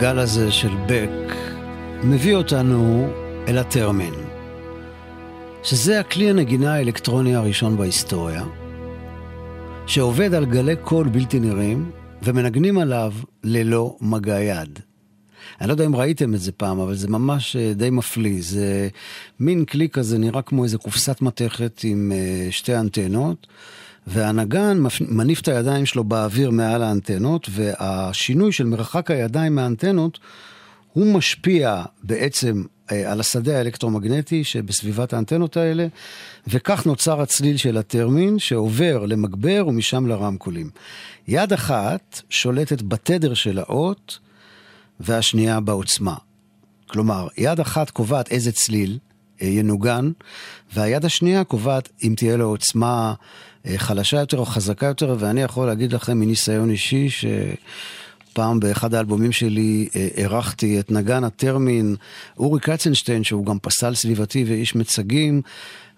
הגל 0.00 0.18
הזה 0.18 0.52
של 0.52 0.70
בק 0.86 1.34
מביא 2.04 2.34
אותנו 2.34 3.10
אל 3.48 3.58
הטרמין, 3.58 4.14
שזה 5.62 6.00
הכלי 6.00 6.30
הנגינה 6.30 6.74
האלקטרוני 6.74 7.34
הראשון 7.34 7.76
בהיסטוריה, 7.76 8.44
שעובד 9.86 10.34
על 10.34 10.46
גלי 10.46 10.76
קול 10.76 11.08
בלתי 11.08 11.40
נראים 11.40 11.90
ומנגנים 12.22 12.78
עליו 12.78 13.12
ללא 13.44 13.96
מגע 14.00 14.40
יד. 14.40 14.78
אני 15.60 15.68
לא 15.68 15.72
יודע 15.72 15.86
אם 15.86 15.96
ראיתם 15.96 16.34
את 16.34 16.40
זה 16.40 16.52
פעם, 16.52 16.80
אבל 16.80 16.94
זה 16.94 17.08
ממש 17.08 17.56
אה, 17.56 17.72
די 17.74 17.90
מפליא. 17.90 18.42
זה 18.42 18.88
מין 19.40 19.64
כלי 19.64 19.88
כזה, 19.88 20.18
נראה 20.18 20.42
כמו 20.42 20.64
איזה 20.64 20.78
קופסת 20.78 21.22
מתכת 21.22 21.80
עם 21.84 22.12
אה, 22.14 22.48
שתי 22.50 22.76
אנטנות, 22.76 23.46
והנגן 24.06 24.78
מניף 25.08 25.40
את 25.40 25.48
הידיים 25.48 25.86
שלו 25.86 26.04
באוויר 26.04 26.50
מעל 26.50 26.82
האנטנות, 26.82 27.46
והשינוי 27.50 28.52
של 28.52 28.64
מרחק 28.64 29.10
הידיים 29.10 29.54
מהאנטנות, 29.54 30.18
הוא 30.92 31.14
משפיע 31.14 31.82
בעצם 32.02 32.62
אה, 32.92 33.12
על 33.12 33.20
השדה 33.20 33.58
האלקטרומגנטי 33.58 34.44
שבסביבת 34.44 35.12
האנטנות 35.12 35.56
האלה, 35.56 35.86
וכך 36.48 36.86
נוצר 36.86 37.20
הצליל 37.20 37.56
של 37.56 37.76
הטרמין 37.76 38.38
שעובר 38.38 39.06
למגבר 39.06 39.64
ומשם 39.66 40.06
לרמקולים. 40.06 40.70
יד 41.28 41.52
אחת 41.52 42.22
שולטת 42.30 42.82
בתדר 42.82 43.34
של 43.34 43.58
האות, 43.58 44.18
והשנייה 45.00 45.60
בעוצמה. 45.60 46.14
כלומר, 46.86 47.28
יד 47.36 47.60
אחת 47.60 47.90
קובעת 47.90 48.30
איזה 48.30 48.52
צליל 48.52 48.98
אה, 49.42 49.46
ינוגן, 49.46 50.10
והיד 50.74 51.04
השנייה 51.04 51.44
קובעת 51.44 51.88
אם 52.02 52.14
תהיה 52.16 52.36
לו 52.36 52.48
עוצמה 52.48 53.14
חלשה 53.76 54.20
יותר 54.20 54.38
או 54.38 54.46
חזקה 54.46 54.86
יותר, 54.86 55.16
ואני 55.18 55.42
יכול 55.42 55.66
להגיד 55.66 55.92
לכם 55.92 56.20
מניסיון 56.20 56.70
אישי 56.70 57.08
שפעם 57.10 58.60
באחד 58.60 58.94
האלבומים 58.94 59.32
שלי 59.32 59.88
אירחתי 60.16 60.74
אה, 60.74 60.80
את 60.80 60.90
נגן 60.90 61.24
הטרמין 61.24 61.96
אורי 62.38 62.60
קצנשטיין, 62.60 63.24
שהוא 63.24 63.46
גם 63.46 63.58
פסל 63.58 63.94
סביבתי 63.94 64.44
ואיש 64.44 64.74
מצגים. 64.74 65.42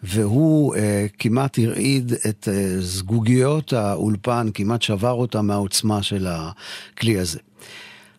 והוא 0.03 0.77
אה, 0.77 1.07
כמעט 1.19 1.59
הרעיד 1.59 2.13
את 2.29 2.49
אה, 2.53 2.81
זגוגיות 2.81 3.73
האולפן, 3.73 4.49
כמעט 4.55 4.83
שבר 4.83 5.13
אותה 5.13 5.43
מהעוצמה 5.43 6.03
של 6.03 6.27
הכלי 6.29 7.19
הזה. 7.19 7.39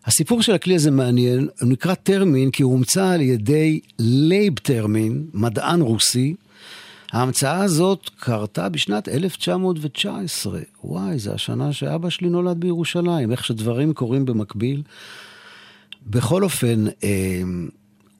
הסיפור 0.06 0.42
של 0.42 0.54
הכלי 0.54 0.74
הזה 0.74 0.90
מעניין, 0.90 1.48
הוא 1.60 1.68
נקרא 1.68 1.94
טרמין 1.94 2.50
כי 2.50 2.62
הוא 2.62 2.72
הומצא 2.72 3.08
על 3.08 3.20
ידי 3.20 3.80
לייב 3.98 4.58
טרמין, 4.58 5.24
מדען 5.34 5.80
רוסי. 5.80 6.34
ההמצאה 7.14 7.64
הזאת 7.64 8.10
קרתה 8.18 8.68
בשנת 8.68 9.08
1919. 9.08 10.60
וואי, 10.84 11.18
זו 11.18 11.32
השנה 11.32 11.72
שאבא 11.72 12.10
שלי 12.10 12.28
נולד 12.28 12.60
בירושלים, 12.60 13.32
איך 13.32 13.44
שדברים 13.44 13.92
קורים 13.92 14.24
במקביל. 14.24 14.82
בכל 16.06 16.42
אופן, 16.42 16.84
אה, 17.04 17.42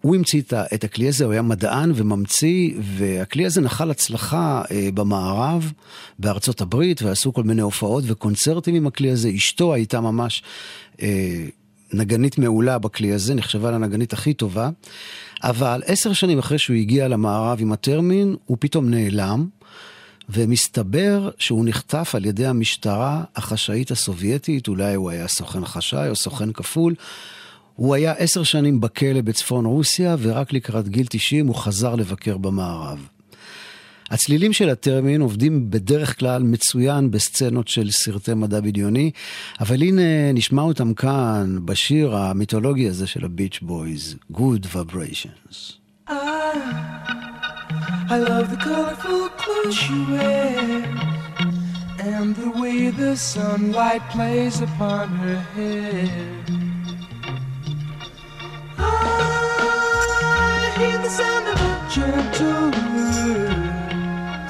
הוא 0.01 0.17
המציא 0.17 0.43
את 0.75 0.85
הכלי 0.85 1.09
הזה, 1.09 1.25
הוא 1.25 1.33
היה 1.33 1.43
מדען 1.43 1.93
וממציא, 1.95 2.75
והכלי 2.81 3.47
הזה 3.47 3.61
נחל 3.61 3.91
הצלחה 3.91 4.63
אה, 4.71 4.89
במערב, 4.95 5.73
בארצות 6.19 6.61
הברית, 6.61 7.03
ועשו 7.03 7.33
כל 7.33 7.43
מיני 7.43 7.63
הופעות 7.63 8.05
וקונצרטים 8.07 8.75
עם 8.75 8.87
הכלי 8.87 9.11
הזה. 9.11 9.31
אשתו 9.37 9.75
הייתה 9.75 10.01
ממש 10.01 10.43
אה, 11.03 11.47
נגנית 11.93 12.39
מעולה 12.39 12.79
בכלי 12.79 13.13
הזה, 13.13 13.35
נחשבה 13.35 13.71
לנגנית 13.71 14.13
הכי 14.13 14.35
טובה, 14.35 14.71
אבל 15.45 15.83
עשר 15.87 16.13
שנים 16.13 16.39
אחרי 16.39 16.59
שהוא 16.59 16.77
הגיע 16.77 17.09
למערב 17.09 17.59
עם 17.61 17.73
הטרמין, 17.73 18.37
הוא 18.47 18.57
פתאום 18.61 18.91
נעלם, 18.91 19.47
ומסתבר 20.29 21.31
שהוא 21.39 21.65
נחטף 21.65 22.15
על 22.15 22.25
ידי 22.25 22.47
המשטרה 22.47 23.25
החשאית 23.37 23.91
הסובייטית, 23.91 24.69
אולי 24.69 24.95
הוא 24.95 25.11
היה 25.11 25.29
סוכן 25.29 25.65
חשאי 25.65 26.09
או 26.09 26.17
סוכן 26.17 26.53
כפול. 26.53 26.95
הוא 27.77 27.95
היה 27.95 28.13
עשר 28.13 28.43
שנים 28.43 28.81
בכלא 28.81 29.21
בצפון 29.21 29.67
רוסיה, 29.67 30.17
ורק 30.19 30.53
לקראת 30.53 30.89
גיל 30.89 31.07
90 31.11 31.47
הוא 31.47 31.55
חזר 31.55 31.95
לבקר 31.95 32.37
במערב. 32.37 33.09
הצלילים 34.11 34.53
של 34.53 34.69
הטרמין 34.71 35.21
עובדים 35.21 35.71
בדרך 35.71 36.19
כלל 36.19 36.43
מצוין 36.43 37.11
בסצנות 37.11 37.69
של 37.69 37.91
סרטי 37.91 38.35
מדע 38.35 38.61
בדיוני, 38.61 39.11
אבל 39.61 39.83
הנה 39.83 40.33
נשמע 40.35 40.63
אותם 40.63 40.95
כאן 40.95 41.59
בשיר 41.65 42.17
המיתולוגי 42.17 42.89
הזה 42.89 43.07
של 43.07 43.25
הביץ' 43.25 43.59
בויז, 43.63 44.17
Good 44.33 44.67
Vibrations. 44.75 45.79
I, 46.09 46.13
I 48.11 48.19
love 48.19 48.51
the 48.51 48.61
colorful 48.69 49.29
clothes 49.41 49.75
she 49.83 49.99
wears 50.11 51.05
and 52.13 52.37
the 52.37 52.51
way 52.61 52.91
the 52.91 53.17
sunlight 53.17 54.03
plays 54.11 54.61
upon 54.61 55.09
her 55.23 55.41
hair. 55.55 56.45
I 58.79 60.75
hear 60.79 60.99
the 61.07 61.13
sound 61.21 61.47
of 61.53 61.59
a 61.71 61.75
gentle 61.97 62.71
word 62.95 63.64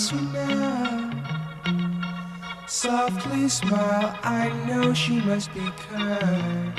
Closer 0.00 0.22
now. 0.32 1.10
Softly 2.66 3.48
smile, 3.48 4.18
I 4.22 4.48
know 4.66 4.94
she 4.94 5.20
must 5.20 5.52
be 5.52 5.60
kind. 5.88 6.78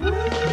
In 0.00 0.51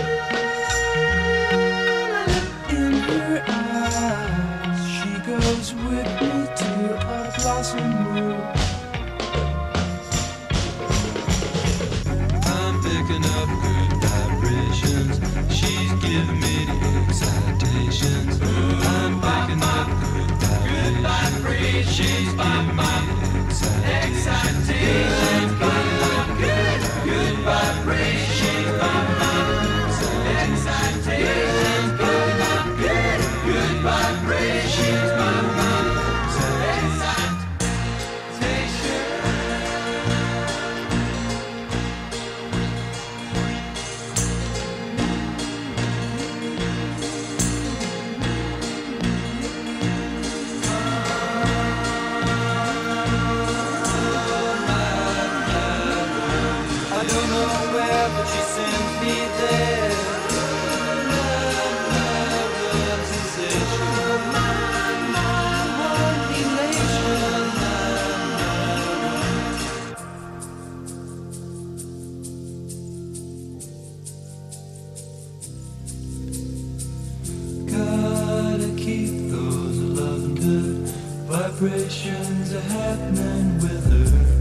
vibrations 81.89 82.53
are 82.53 82.61
happening 82.61 83.55
with 83.57 83.91
her. 83.91 84.38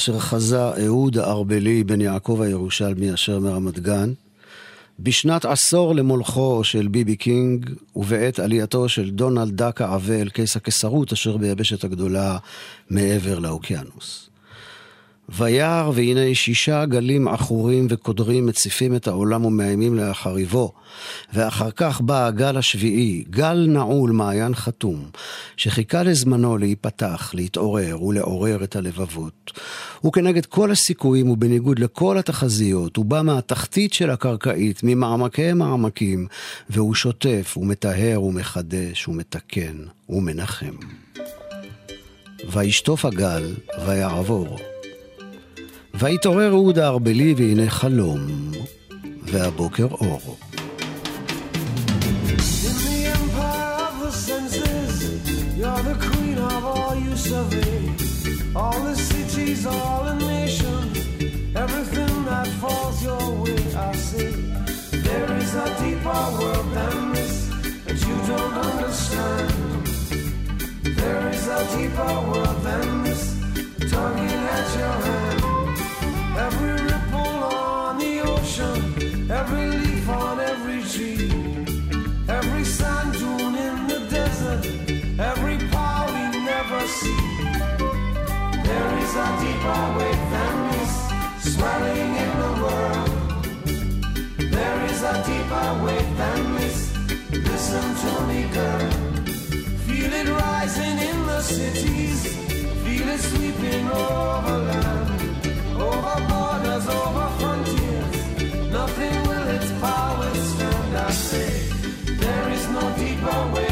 אשר 0.00 0.18
חזה 0.18 0.86
אהוד 0.86 1.18
הארבלי 1.18 1.84
בן 1.84 2.00
יעקב 2.00 2.40
הירושלמי 2.42 3.14
אשר 3.14 3.38
מרמת 3.38 3.78
גן, 3.78 4.12
בשנת 5.00 5.44
עשור 5.44 5.94
למולכו 5.94 6.64
של 6.64 6.88
ביבי 6.88 7.16
קינג, 7.16 7.70
ובעת 7.96 8.38
עלייתו 8.38 8.88
של 8.88 9.10
דונלד 9.10 9.62
דק 9.62 9.80
העבה 9.80 10.20
אל 10.20 10.28
כס 10.34 10.56
הקיסרות 10.56 11.12
אשר 11.12 11.36
ביבשת 11.36 11.84
הגדולה 11.84 12.38
מעבר 12.90 13.38
לאוקיינוס. 13.38 14.29
וירא 15.36 15.90
והנה 15.94 16.34
שישה 16.34 16.84
גלים 16.84 17.28
עכורים 17.28 17.86
וקודרים 17.90 18.46
מציפים 18.46 18.96
את 18.96 19.08
העולם 19.08 19.44
ומאיימים 19.44 19.94
להחריבו. 19.94 20.72
ואחר 21.34 21.70
כך 21.70 22.00
בא 22.00 22.26
הגל 22.26 22.56
השביעי, 22.56 23.24
גל 23.30 23.66
נעול 23.68 24.10
מעיין 24.10 24.54
חתום, 24.54 25.04
שחיכה 25.56 26.02
לזמנו 26.02 26.58
להיפתח, 26.58 27.30
להתעורר 27.34 28.02
ולעורר 28.02 28.64
את 28.64 28.76
הלבבות. 28.76 29.52
וכנגד 30.06 30.46
כל 30.46 30.70
הסיכויים 30.70 31.30
ובניגוד 31.30 31.78
לכל 31.78 32.18
התחזיות, 32.18 32.96
הוא 32.96 33.04
בא 33.04 33.22
מהתחתית 33.22 33.92
של 33.92 34.10
הקרקעית, 34.10 34.80
ממעמקי 34.82 35.52
מעמקים, 35.52 36.26
והוא 36.70 36.94
שוטף 36.94 37.54
ומטהר 37.56 38.22
ומחדש 38.22 39.08
ומתקן 39.08 39.76
ומנחם. 40.08 40.74
וישטוף 42.52 43.04
הגל 43.04 43.54
ויעבור. 43.86 44.58
ויתעורר 45.94 46.50
אהוד 46.52 46.78
הארבלי 46.78 47.34
והנה 47.36 47.70
חלום, 47.70 48.20
והבוקר 49.22 49.86
אור. 49.90 50.36
Deeper 71.80 72.16
world 72.28 72.49
There 89.10 89.18
is 89.18 89.28
a 89.28 89.44
deeper 89.44 89.82
wave 89.98 90.24
than 90.30 90.56
this, 90.70 90.94
swelling 91.54 92.12
in 92.24 92.30
the 92.42 92.52
world. 92.62 93.10
There 94.54 94.84
is 94.84 95.02
a 95.02 95.14
deeper 95.26 95.68
than 96.20 96.54
this. 96.54 96.78
Listen 97.32 97.86
to 98.02 98.12
me, 98.28 98.40
girl. 98.54 98.90
Feel 99.86 100.12
it 100.12 100.28
rising 100.28 100.98
in 101.10 101.26
the 101.26 101.40
cities, 101.42 102.18
feel 102.84 103.08
it 103.08 103.20
sweeping 103.20 103.88
over 103.90 104.58
land, 104.68 105.10
over 105.74 106.16
borders, 106.30 106.86
over 106.86 107.28
frontiers. 107.40 108.16
Nothing 108.70 109.16
will 109.26 109.48
its 109.56 109.70
power 109.80 110.34
stand, 110.34 110.96
I 110.96 111.10
say. 111.10 111.50
There 112.14 112.48
is 112.50 112.68
no 112.68 112.82
deeper 112.96 113.50
wave 113.54 113.69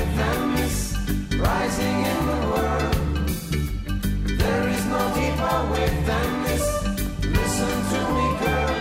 Listen 6.09 7.77
to 7.91 8.01
me, 8.17 8.27
girl. 8.41 8.75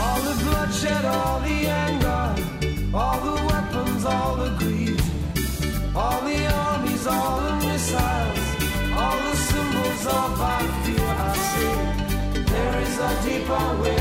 All 0.00 0.20
the 0.22 0.34
bloodshed, 0.42 1.04
all 1.04 1.40
the 1.40 1.58
anger, 1.84 2.24
all 2.94 3.20
the 3.20 3.36
weapons, 3.48 4.04
all 4.06 4.36
the 4.36 4.50
greed, 4.56 5.02
all 5.94 6.22
the 6.22 6.46
armies, 6.54 7.06
all 7.06 7.40
the 7.42 7.54
missiles, 7.66 8.38
all 8.96 9.18
the 9.28 9.36
symbols 9.36 10.06
of 10.06 10.40
our 10.40 10.68
fear. 10.84 11.14
I 11.18 11.36
say 11.50 11.72
there 12.44 12.80
is 12.80 12.98
a 12.98 13.10
deeper 13.28 13.82
wave 13.82 13.97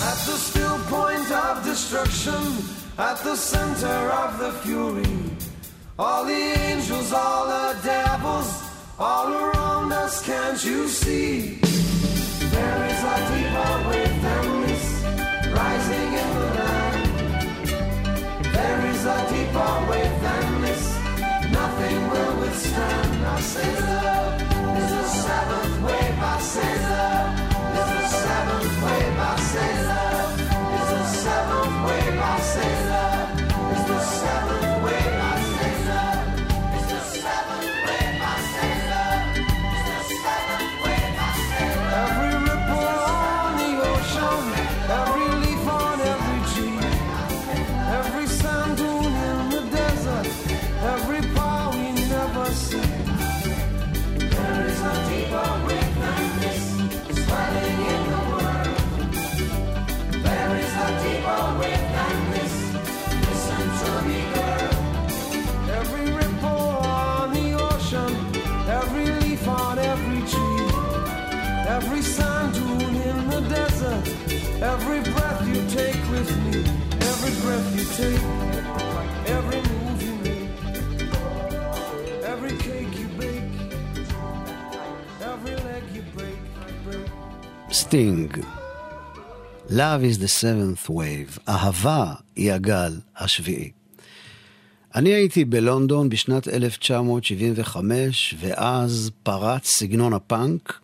At 0.00 0.18
the 0.24 0.36
still 0.36 0.78
point 0.86 1.30
of 1.32 1.64
destruction, 1.64 2.42
at 2.96 3.18
the 3.24 3.34
center 3.34 4.12
of 4.22 4.38
the 4.38 4.52
fury. 4.62 5.04
All 5.98 6.24
the 6.24 6.32
angels, 6.32 7.12
all 7.12 7.46
the 7.46 7.76
devils, 7.82 8.62
all 8.98 9.32
around 9.32 9.92
us, 9.92 10.22
can't 10.24 10.64
you 10.64 10.86
see? 10.86 11.58
There 12.54 12.84
is 12.92 13.02
a 13.14 13.16
deeper 13.30 13.72
wave 13.88 14.22
than 14.22 14.62
this, 14.62 14.86
rising 15.58 16.12
in 16.22 16.30
the 16.38 16.50
land. 16.58 17.02
There 18.54 18.80
is 18.92 19.04
a 19.04 19.18
deeper 19.32 19.74
wave 19.90 20.16
than 20.22 20.60
this, 20.62 20.84
nothing 21.50 22.10
will 22.10 22.34
withstand. 22.42 23.26
I 23.26 23.40
say 23.40 23.70
love 23.80 24.57
it's 24.80 24.92
a 24.92 25.04
seventh 25.26 25.82
wave 25.82 26.16
by 26.20 26.38
Caesar. 26.38 27.10
There's 27.72 27.92
the 27.94 28.08
seventh 28.22 28.82
wave 28.84 29.18
I 29.18 29.36
Caesar. 29.40 30.07
Every 74.74 75.00
breath 75.12 75.40
you 75.50 75.60
take 75.80 76.02
with 76.14 76.30
me, 76.44 76.58
every 77.10 77.34
breath 77.42 77.68
you 77.78 77.86
take, 78.00 78.24
every 79.36 79.60
move 79.72 79.98
you 80.06 80.14
make, 80.28 80.52
every 82.32 82.54
cake 82.66 82.92
you 83.00 83.08
bake, 83.22 83.52
every 85.32 85.56
leg 85.66 85.84
you 85.96 86.02
break, 86.16 86.40
break. 86.84 87.08
סטינג. 87.72 88.38
Love 89.70 90.02
is 90.04 90.18
the 90.18 90.28
seventh 90.28 90.88
wave. 90.90 91.38
אהבה 91.48 92.14
היא 92.36 92.52
הגל 92.52 92.92
השביעי. 93.16 93.70
אני 94.94 95.10
הייתי 95.10 95.44
בלונדון 95.44 96.08
בשנת 96.08 96.48
1975, 96.48 98.34
ואז 98.40 99.10
פרץ 99.22 99.66
סגנון 99.66 100.12
הפאנק, 100.12 100.78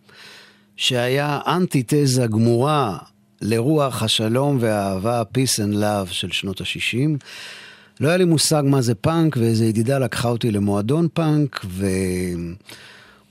שהיה 0.76 1.41
אנטיתזה 1.47 2.26
גמורה 2.26 2.99
לרוח 3.45 4.03
השלום 4.03 4.59
והאהבה, 4.61 5.22
peace 5.22 5.59
and 5.59 5.74
love 5.74 6.12
של 6.12 6.32
שנות 6.32 6.61
ה-60. 6.61 7.24
לא 8.01 8.09
היה 8.09 8.16
לי 8.16 8.24
מושג 8.24 8.62
מה 8.66 8.82
זה 8.82 8.95
פאנק, 8.95 9.36
ואיזו 9.36 9.64
ידידה 9.64 9.99
לקחה 9.99 10.28
אותי 10.28 10.51
למועדון 10.51 11.09
פאנק, 11.14 11.66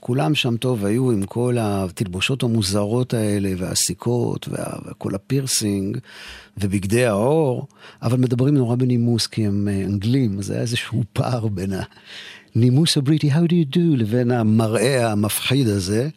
וכולם 0.00 0.34
שם 0.34 0.56
טוב 0.56 0.84
היו 0.84 1.10
עם 1.10 1.22
כל 1.26 1.56
התלבושות 1.60 2.42
המוזרות 2.42 3.14
האלה, 3.14 3.52
והסיכות, 3.58 4.48
וה... 4.48 4.64
וכל 4.86 5.14
הפירסינג, 5.14 5.98
ובגדי 6.58 7.06
העור, 7.06 7.66
אבל 8.02 8.18
מדברים 8.18 8.54
נורא 8.54 8.76
בנימוס, 8.76 9.26
כי 9.26 9.46
הם 9.46 9.68
אה, 9.68 9.84
אנגלים, 9.84 10.38
אז 10.38 10.50
היה 10.50 10.60
איזשהו 10.60 11.02
פער 11.12 11.48
בין 11.48 11.72
הנימוס 12.54 12.96
הבריטי, 12.96 13.32
How 13.32 13.46
do 13.48 13.52
you 13.52 13.76
do, 13.76 13.96
לבין 13.96 14.30
המראה 14.30 15.12
המפחיד 15.12 15.68
הזה. 15.68 16.08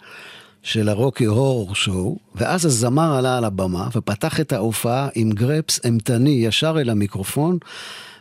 של 0.68 0.90
הרוקי 0.90 1.26
הורר 1.26 1.74
שואו, 1.74 2.18
ואז 2.36 2.66
הזמר 2.66 3.18
עלה 3.18 3.38
על 3.38 3.44
הבמה 3.46 3.88
ופתח 3.96 4.40
את 4.40 4.54
ההופעה 4.54 5.10
עם 5.16 5.32
גרפס 5.32 5.80
אימתני 5.86 6.30
ישר 6.30 6.76
אל 6.82 6.90
המיקרופון, 6.90 7.58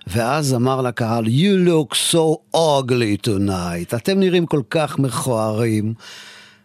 ואז 0.07 0.55
אמר 0.55 0.83
לקהל, 0.83 1.25
You 1.25 1.69
look 1.69 1.95
so 2.13 2.57
ugly 2.57 3.27
tonight, 3.27 3.97
אתם 3.97 4.21
נראים 4.21 4.47
כל 4.47 4.63
כך 4.71 4.99
מכוערים. 4.99 5.95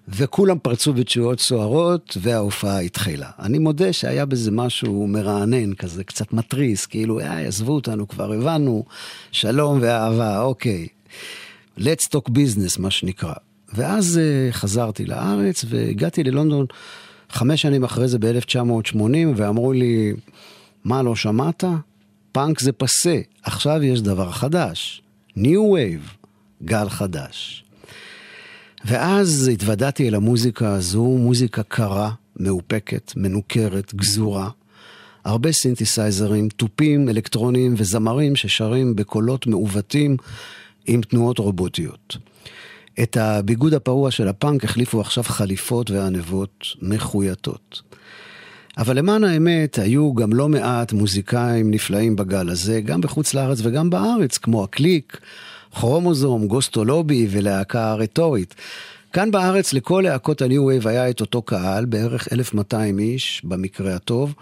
וכולם 0.07 0.59
פרצו 0.59 0.93
בתשואות 0.93 1.39
סוערות, 1.39 2.17
וההופעה 2.21 2.79
התחילה. 2.79 3.29
אני 3.39 3.59
מודה 3.59 3.93
שהיה 3.93 4.25
בזה 4.25 4.51
משהו 4.51 5.07
מרענן 5.07 5.73
כזה, 5.73 6.03
קצת 6.03 6.33
מתריס, 6.33 6.85
כאילו, 6.85 7.19
איי, 7.19 7.47
עזבו 7.47 7.73
אותנו, 7.73 8.07
כבר 8.07 8.33
הבנו, 8.33 8.83
שלום 9.31 9.79
ואהבה, 9.81 10.41
אוקיי. 10.41 10.87
let's 11.79 12.07
talk 12.15 12.29
business, 12.29 12.79
מה 12.79 12.91
שנקרא. 12.91 13.33
ואז 13.73 14.19
uh, 14.19 14.53
חזרתי 14.53 15.05
לארץ 15.05 15.65
והגעתי 15.67 16.23
ללונדון 16.23 16.65
חמש 17.29 17.61
שנים 17.61 17.83
אחרי 17.83 18.07
זה 18.07 18.19
ב-1980, 18.19 18.97
ואמרו 19.35 19.73
לי, 19.73 20.13
מה, 20.83 21.01
לא 21.01 21.15
שמעת? 21.15 21.63
פאנק 22.31 22.59
זה 22.59 22.71
פסה, 22.71 23.19
עכשיו 23.43 23.83
יש 23.83 24.01
דבר 24.01 24.31
חדש. 24.31 25.01
New 25.37 25.59
Wave, 25.73 26.25
גל 26.63 26.89
חדש. 26.89 27.63
ואז 28.85 29.49
התוודעתי 29.53 30.07
אל 30.07 30.15
המוזיקה 30.15 30.73
הזו, 30.73 31.03
מוזיקה 31.03 31.63
קרה, 31.63 32.11
מאופקת, 32.39 33.13
מנוכרת, 33.15 33.95
גזורה. 33.95 34.49
הרבה 35.25 35.51
סינתסייזרים, 35.51 36.49
תופים 36.49 37.09
אלקטרוניים 37.09 37.73
וזמרים 37.77 38.35
ששרים 38.35 38.95
בקולות 38.95 39.47
מעוותים 39.47 40.17
עם 40.85 41.01
תנועות 41.01 41.39
רובוטיות. 41.39 42.17
את 43.03 43.17
הביגוד 43.17 43.73
הפרוע 43.73 44.11
של 44.11 44.27
הפאנק 44.27 44.63
החליפו 44.63 45.01
עכשיו 45.01 45.23
חליפות 45.23 45.91
וענבות 45.91 46.65
מחויטות. 46.81 47.81
אבל 48.77 48.97
למען 48.97 49.23
האמת, 49.23 49.79
היו 49.79 50.13
גם 50.13 50.33
לא 50.33 50.49
מעט 50.49 50.93
מוזיקאים 50.93 51.71
נפלאים 51.71 52.15
בגל 52.15 52.49
הזה, 52.49 52.81
גם 52.81 53.01
בחוץ 53.01 53.33
לארץ 53.33 53.59
וגם 53.63 53.89
בארץ, 53.89 54.37
כמו 54.37 54.63
הקליק, 54.63 55.19
כרומוזום, 55.71 56.47
גוסטולובי 56.47 57.27
ולהקה 57.31 57.93
רטורית. 57.93 58.55
כאן 59.13 59.31
בארץ 59.31 59.73
לכל 59.73 60.01
להקות 60.05 60.41
ה 60.41 60.47
new 60.47 60.65
wave 60.65 60.87
היה 60.87 61.09
את 61.09 61.21
אותו 61.21 61.41
קהל, 61.41 61.85
בערך 61.85 62.27
1,200 62.33 62.99
איש 62.99 63.41
במקרה 63.43 63.95
הטוב, 63.95 64.33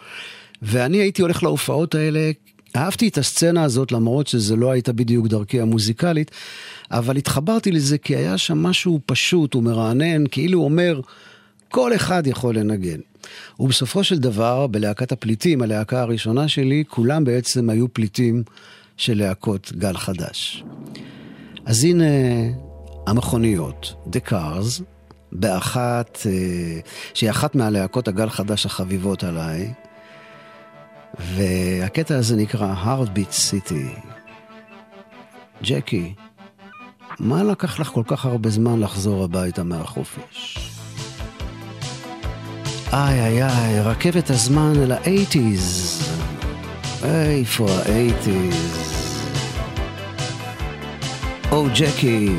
ואני 0.61 0.97
הייתי 0.97 1.21
הולך 1.21 1.43
להופעות 1.43 1.95
האלה, 1.95 2.31
אהבתי 2.75 3.07
את 3.07 3.17
הסצנה 3.17 3.63
הזאת 3.63 3.91
למרות 3.91 4.27
שזה 4.27 4.55
לא 4.55 4.71
הייתה 4.71 4.93
בדיוק 4.93 5.27
דרכי 5.27 5.61
המוזיקלית, 5.61 6.31
אבל 6.91 7.17
התחברתי 7.17 7.71
לזה 7.71 7.97
כי 7.97 8.15
היה 8.15 8.37
שם 8.37 8.57
משהו 8.57 8.99
פשוט 9.05 9.55
ומרענן, 9.55 10.23
כאילו 10.31 10.63
אומר, 10.63 11.01
כל 11.69 11.95
אחד 11.95 12.27
יכול 12.27 12.57
לנגן. 12.57 12.99
ובסופו 13.59 14.03
של 14.03 14.17
דבר, 14.17 14.67
בלהקת 14.67 15.11
הפליטים, 15.11 15.61
הלהקה 15.61 16.01
הראשונה 16.01 16.47
שלי, 16.47 16.83
כולם 16.87 17.23
בעצם 17.23 17.69
היו 17.69 17.93
פליטים 17.93 18.43
של 18.97 19.17
להקות 19.17 19.71
גל 19.77 19.97
חדש. 19.97 20.63
אז 21.65 21.83
הנה 21.83 22.05
המכוניות, 23.07 23.93
The 24.11 24.29
Cars, 24.29 24.83
באחת, 25.31 26.19
אה, 26.25 26.79
שהיא 27.13 27.29
אחת 27.29 27.55
מהלהקות 27.55 28.07
הגל 28.07 28.29
חדש 28.29 28.65
החביבות 28.65 29.23
עליי, 29.23 29.73
והקטע 31.17 32.17
הזה 32.17 32.35
נקרא 32.35 32.75
Heartbeat 32.83 33.33
City. 33.51 33.99
ג'קי, 35.63 36.13
מה 37.19 37.43
לקח 37.43 37.79
לך 37.79 37.87
כל 37.87 38.03
כך 38.07 38.25
הרבה 38.25 38.49
זמן 38.49 38.79
לחזור 38.79 39.23
הביתה 39.23 39.63
מהחופש? 39.63 40.57
איי 42.93 43.25
איי 43.25 43.43
איי, 43.43 43.81
רכבת 43.81 44.29
הזמן 44.29 44.73
אל 44.83 44.91
האייטיז. 44.91 46.01
איפה 47.03 47.67
האייטיז? 47.71 48.79
או 51.51 51.65
ג'קי. 51.75 52.29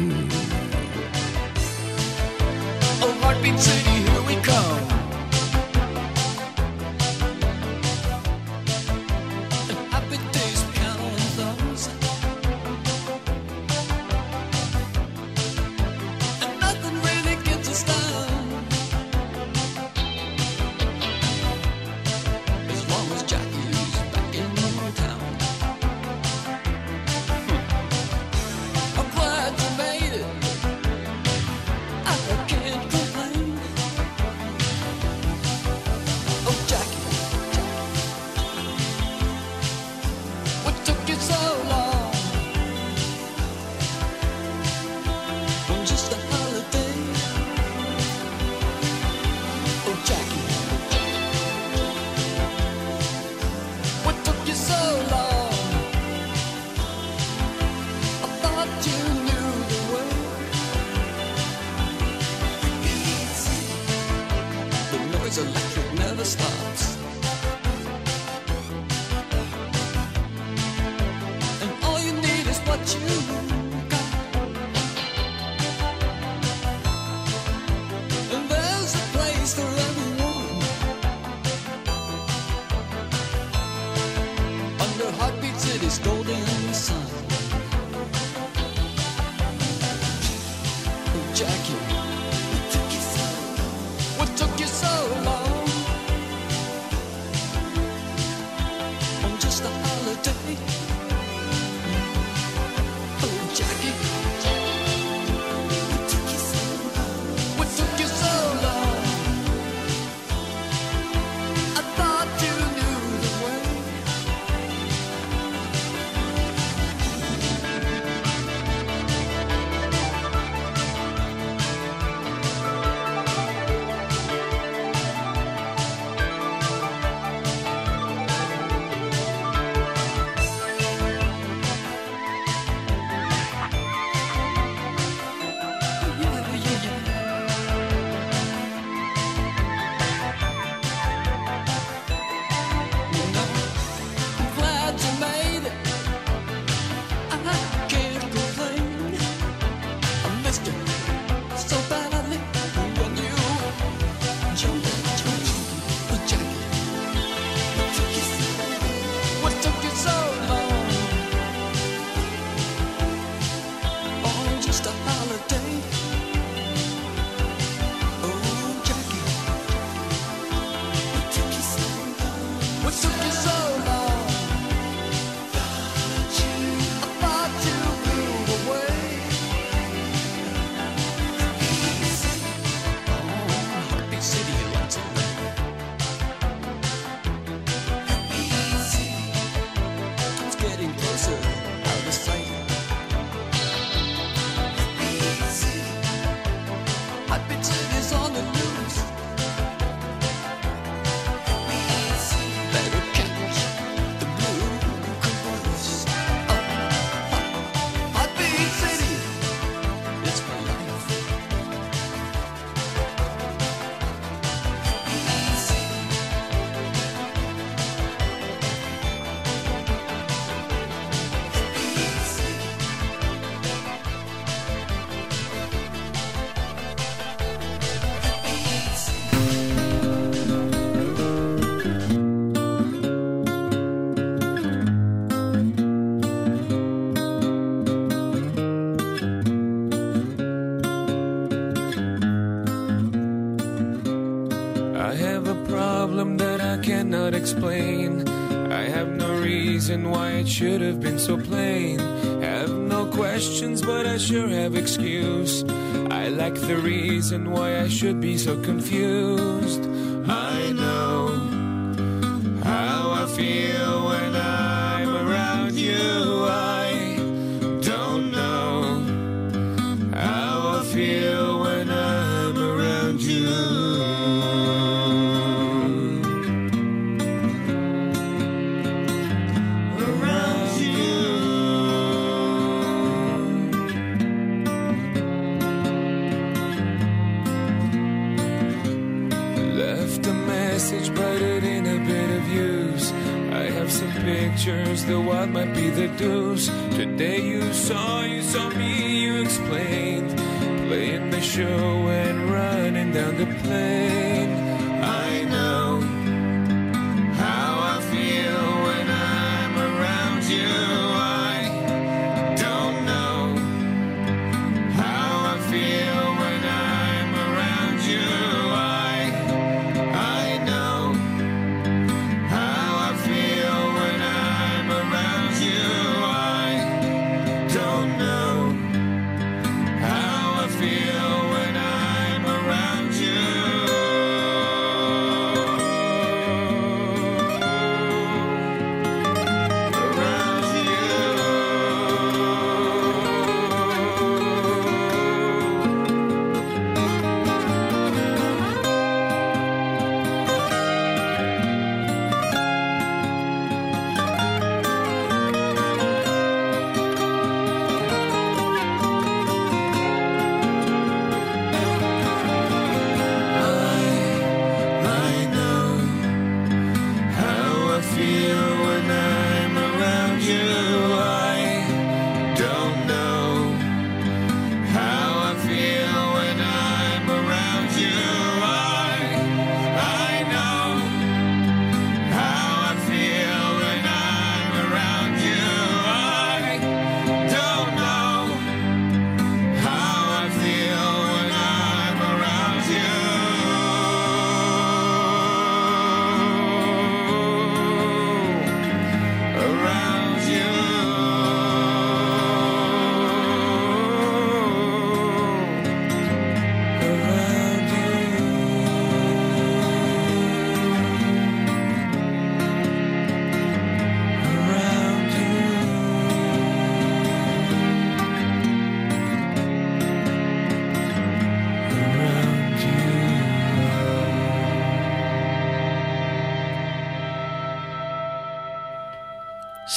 and 257.32 257.52
why 257.52 257.80
I 257.80 257.88
should 257.88 258.20
be 258.20 258.36
so 258.36 258.60
confused. 258.62 259.49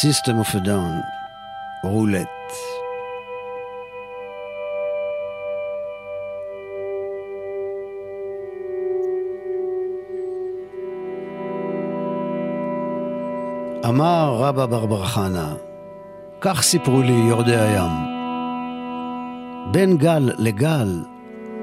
System 0.01 0.39
of 0.39 0.55
a 0.55 0.59
Down, 0.59 1.03
רולט. 1.83 2.27
אמר 13.85 14.35
רבא 14.39 14.65
ברבר 14.65 15.05
חנה, 15.05 15.53
כך 16.41 16.61
סיפרו 16.61 17.01
לי 17.01 17.27
יורדי 17.29 17.55
הים. 17.55 17.91
בין 19.71 19.97
גל 19.97 20.31
לגל 20.37 21.03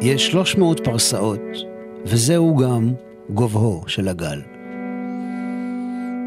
יש 0.00 0.26
300 0.26 0.84
פרסאות, 0.84 1.40
וזהו 2.04 2.56
גם 2.56 2.92
גובהו 3.30 3.84
של 3.86 4.08
הגל. 4.08 4.42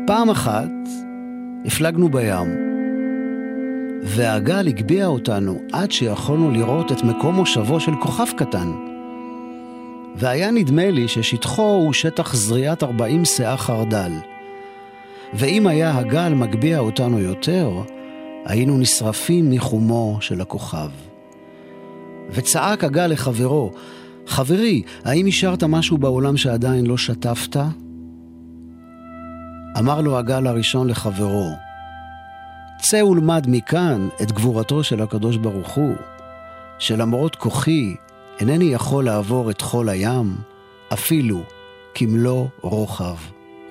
פעם 0.07 0.29
אחת 0.29 0.69
הפלגנו 1.65 2.09
בים, 2.09 2.57
והגל 4.03 4.67
הגביע 4.67 5.07
אותנו 5.07 5.59
עד 5.71 5.91
שיכולנו 5.91 6.51
לראות 6.51 6.91
את 6.91 7.03
מקום 7.03 7.35
מושבו 7.35 7.79
של 7.79 7.91
כוכב 7.95 8.25
קטן. 8.37 8.71
והיה 10.15 10.51
נדמה 10.51 10.89
לי 10.89 11.07
ששטחו 11.07 11.61
הוא 11.61 11.93
שטח 11.93 12.35
זריעת 12.35 12.83
40 12.83 13.25
שאה 13.25 13.57
חרדל. 13.57 14.11
ואם 15.33 15.67
היה 15.67 15.97
הגל 15.97 16.33
מגביע 16.33 16.79
אותנו 16.79 17.19
יותר, 17.19 17.71
היינו 18.45 18.77
נשרפים 18.77 19.51
מחומו 19.51 20.17
של 20.21 20.41
הכוכב. 20.41 20.89
וצעק 22.29 22.83
הגל 22.83 23.07
לחברו, 23.07 23.71
חברי, 24.27 24.81
האם 25.03 25.27
השארת 25.27 25.63
משהו 25.63 25.97
בעולם 25.97 26.37
שעדיין 26.37 26.85
לא 26.85 26.97
שטפת? 26.97 27.57
אמר 29.83 30.01
לו 30.01 30.17
הגל 30.17 30.47
הראשון 30.47 30.89
לחברו, 30.89 31.55
צא 32.81 33.03
ולמד 33.03 33.45
מכאן 33.49 34.07
את 34.21 34.31
גבורתו 34.31 34.83
של 34.83 35.01
הקדוש 35.01 35.37
ברוך 35.37 35.69
הוא, 35.69 35.95
שלמרות 36.79 37.35
כוחי 37.35 37.95
אינני 38.39 38.65
יכול 38.65 39.05
לעבור 39.05 39.51
את 39.51 39.61
חול 39.61 39.89
הים, 39.89 40.35
אפילו 40.93 41.43
כמלוא 41.93 42.47
רוחב 42.61 43.15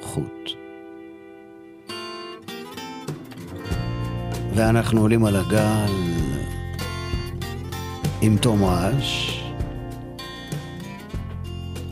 חוט. 0.03 0.51
ואנחנו 4.55 5.01
עולים 5.01 5.25
על 5.25 5.37
הגל 5.37 5.93
עם 8.23 8.37
תום 8.37 8.65
רעש, 8.65 9.41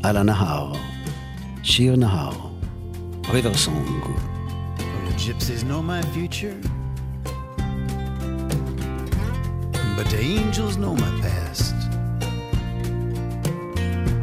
על 0.03 0.17
הנהר, 0.17 0.73
שיר 1.63 1.97
נהר, 1.97 2.50
aveva 3.29 3.49
un 3.49 3.55
song. 3.55 4.01
Well, 4.03 5.05
the 5.07 5.15
gypsies 5.17 5.65
know 5.65 5.83
my 5.83 6.03
future, 6.13 6.57
but 9.97 10.07
the 10.11 10.19
angels 10.21 10.77
know 10.77 10.95
my 10.95 11.21
past. 11.21 11.75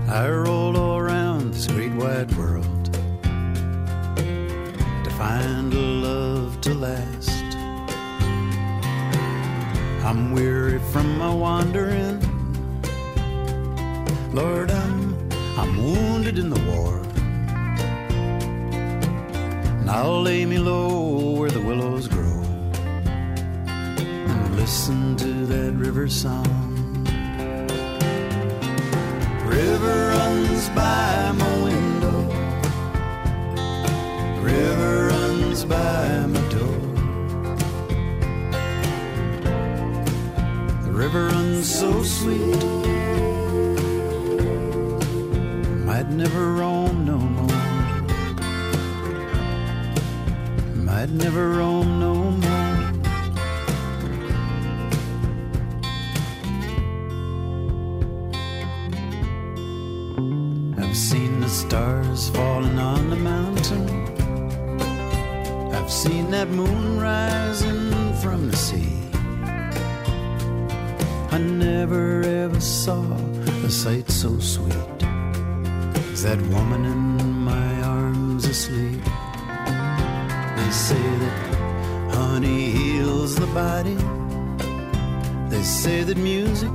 I 0.10 0.30
roll 0.30 0.78
all 0.78 0.98
around 0.98 1.54
this 1.54 1.68
great 1.68 1.94
wide 1.94 2.32
world 2.36 2.94
to 5.04 5.10
find 5.18 5.74
a 5.74 5.78
love 5.78 6.60
to 6.62 6.74
last. 6.74 7.30
I'm 10.06 10.32
weary 10.32 10.80
from 10.92 11.18
my 11.18 11.34
wandering. 11.34 12.22
Lord, 14.34 14.72
I'm, 14.72 15.32
I'm 15.58 15.78
wounded 15.84 16.38
in 16.38 16.50
the 16.50 16.60
war. 16.72 17.07
I'll 19.90 20.22
lay 20.22 20.46
me 20.46 20.58
low 20.60 21.40
where 21.40 21.50
the 21.50 21.62
willows 21.62 22.10
grow 22.10 22.44
and 23.68 24.56
listen 24.58 25.16
to 25.16 25.46
that 25.46 25.72
river 25.74 26.10
song. 26.10 26.46
River 29.46 30.10
runs 30.10 30.70
by 30.70 31.32
my 31.42 31.54
window, 31.64 32.18
river 34.42 35.08
runs 35.08 35.64
by 35.64 36.26
my 36.28 36.42
door. 36.50 36.82
The 40.84 40.92
river 40.92 41.28
runs 41.28 41.74
so 41.80 42.04
sweet, 42.04 42.64
might 45.86 46.10
never 46.10 46.54
roam 46.56 46.77
might 51.08 51.24
never 51.24 51.50
roam 51.50 52.00
no 52.00 52.14
more. 52.16 52.84
I've 60.84 60.98
seen 60.98 61.40
the 61.42 61.50
stars 61.50 62.30
falling 62.30 62.80
on 62.80 63.10
the 63.10 63.16
mountain. 63.16 63.88
I've 65.74 65.92
seen 65.92 66.32
that 66.32 66.50
moon 66.50 67.00
rising 67.00 68.14
from 68.22 68.50
the 68.50 68.58
sea. 68.58 68.94
I 71.32 71.38
never 71.38 72.24
ever 72.24 72.60
saw 72.60 73.02
a 73.64 73.70
sight 73.70 74.10
so 74.10 74.40
sweet 74.40 75.04
as 76.12 76.24
that 76.24 76.42
woman 76.48 76.86
in 76.86 77.32
my 77.44 77.82
arms 77.84 78.46
asleep. 78.46 79.02
They 80.68 80.74
say 80.74 81.10
that 81.24 82.14
honey 82.14 82.72
heals 82.72 83.36
the 83.38 83.48
body. 83.48 83.96
They 85.48 85.64
say 85.64 86.04
that 86.04 86.18
music 86.18 86.74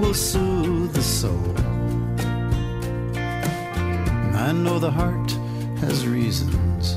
will 0.00 0.14
soothe 0.14 0.92
the 0.92 1.00
soul. 1.00 1.54
I 4.34 4.50
know 4.50 4.80
the 4.80 4.90
heart 4.90 5.30
has 5.78 6.08
reasons 6.08 6.96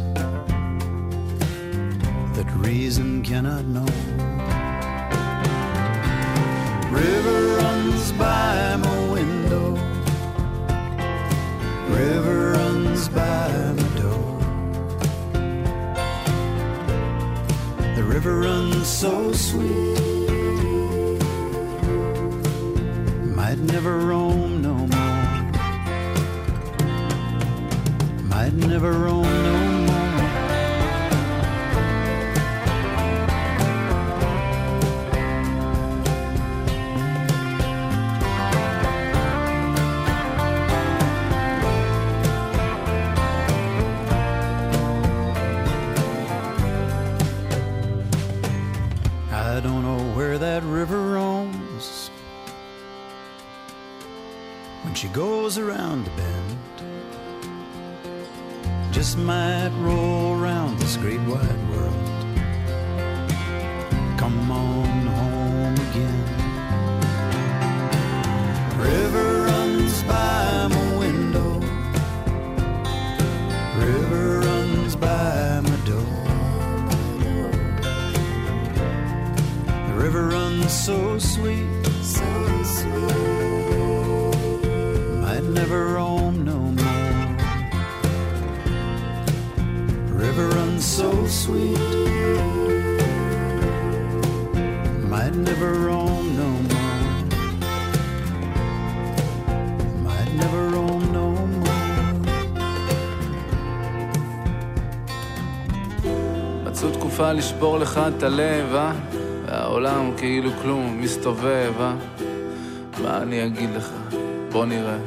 that 2.36 2.52
reason 2.56 3.22
cannot 3.22 3.66
know. 3.66 3.86
River 6.90 7.42
runs 7.62 8.12
by 8.14 8.76
my 8.78 9.00
window. 9.18 9.66
River 11.96 12.33
so 19.04 19.34
sweet. 19.34 20.00
Might 23.36 23.60
never 23.74 23.98
roam 23.98 24.62
no 24.62 24.76
more. 24.96 25.28
Might 28.32 28.54
never 28.54 28.94
roam 28.94 29.33
she 55.04 55.10
goes 55.10 55.58
around 55.58 56.06
the 56.06 56.12
bend. 56.12 56.58
Just 58.94 59.18
might 59.18 59.74
roll 59.82 60.40
around 60.42 60.80
this 60.80 60.96
great 60.96 61.20
wide 61.28 61.70
world. 61.72 61.94
Come 64.18 64.50
on 64.50 65.08
home 65.18 65.74
again. 65.74 66.24
River 68.80 69.44
runs 69.44 70.04
by 70.04 70.68
my 70.70 70.98
window. 70.98 71.60
River 73.86 74.40
runs 74.40 74.96
by 74.96 75.60
my 75.68 75.76
door. 75.86 76.24
The 79.68 79.96
river 79.96 80.28
runs 80.30 80.72
so 80.72 81.20
sweet, 81.20 81.73
sweet. 91.44 91.78
Might 95.12 95.36
never 95.50 95.72
roam 95.88 96.24
no 96.42 96.50
more. 96.72 97.02
Might 100.08 100.32
never 100.42 100.64
roam 100.76 101.04
no 101.18 101.28
more. 101.54 101.80
מצאו 106.66 106.92
תקופה 106.92 107.32
לשבור 107.32 107.78
לך 107.80 108.02
את 108.18 108.24
הלב, 108.24 108.76
אה? 108.76 108.92
והעולם 109.46 110.12
כאילו 110.18 110.50
כלום, 110.62 111.02
מסתובב, 111.02 111.74
אה? 111.80 111.94
מה 113.04 113.18
אני 113.22 113.46
אגיד 113.46 113.70
לך? 113.76 113.90
בוא 114.52 114.66
נראה. 114.66 114.98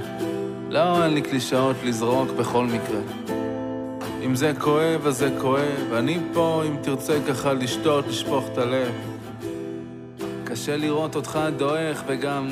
לא, 0.71 1.05
אין 1.05 1.15
לי 1.15 1.23
קלישאות 1.23 1.77
לזרוק 1.85 2.31
בכל 2.31 2.65
מקרה. 2.65 3.36
אם 4.27 4.35
זה 4.35 4.53
כואב, 4.59 5.07
אז 5.07 5.19
זה 5.19 5.31
כואב. 5.41 5.93
אני 5.93 6.19
פה, 6.33 6.63
אם 6.67 6.77
תרצה 6.83 7.19
ככה 7.29 7.53
לשתות, 7.53 8.07
לשפוך 8.09 8.45
את 8.53 8.59
הלב. 8.59 8.93
קשה 10.45 10.77
לראות 10.77 11.17
אותך 11.17 11.39
דועך, 11.57 12.03
וגם... 12.07 12.49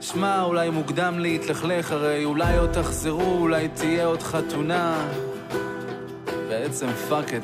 שמע, 0.00 0.42
אולי 0.42 0.70
מוקדם 0.70 1.18
להתלכלך, 1.18 1.92
הרי 1.92 2.24
אולי 2.24 2.58
עוד 2.58 2.72
תחזרו, 2.72 3.38
אולי 3.40 3.68
תהיה 3.68 4.06
עוד 4.06 4.22
חתונה. 4.22 5.08
בעצם 6.48 6.86
fuck 7.08 7.34
it. 7.34 7.42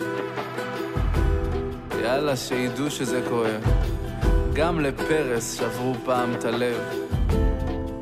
יאללה, 2.02 2.36
שידעו 2.36 2.90
שזה 2.90 3.22
כואב. 3.28 3.62
גם 4.52 4.80
לפרס 4.80 5.58
שברו 5.58 5.94
פעם 6.04 6.32
את 6.32 6.44
הלב. 6.44 6.78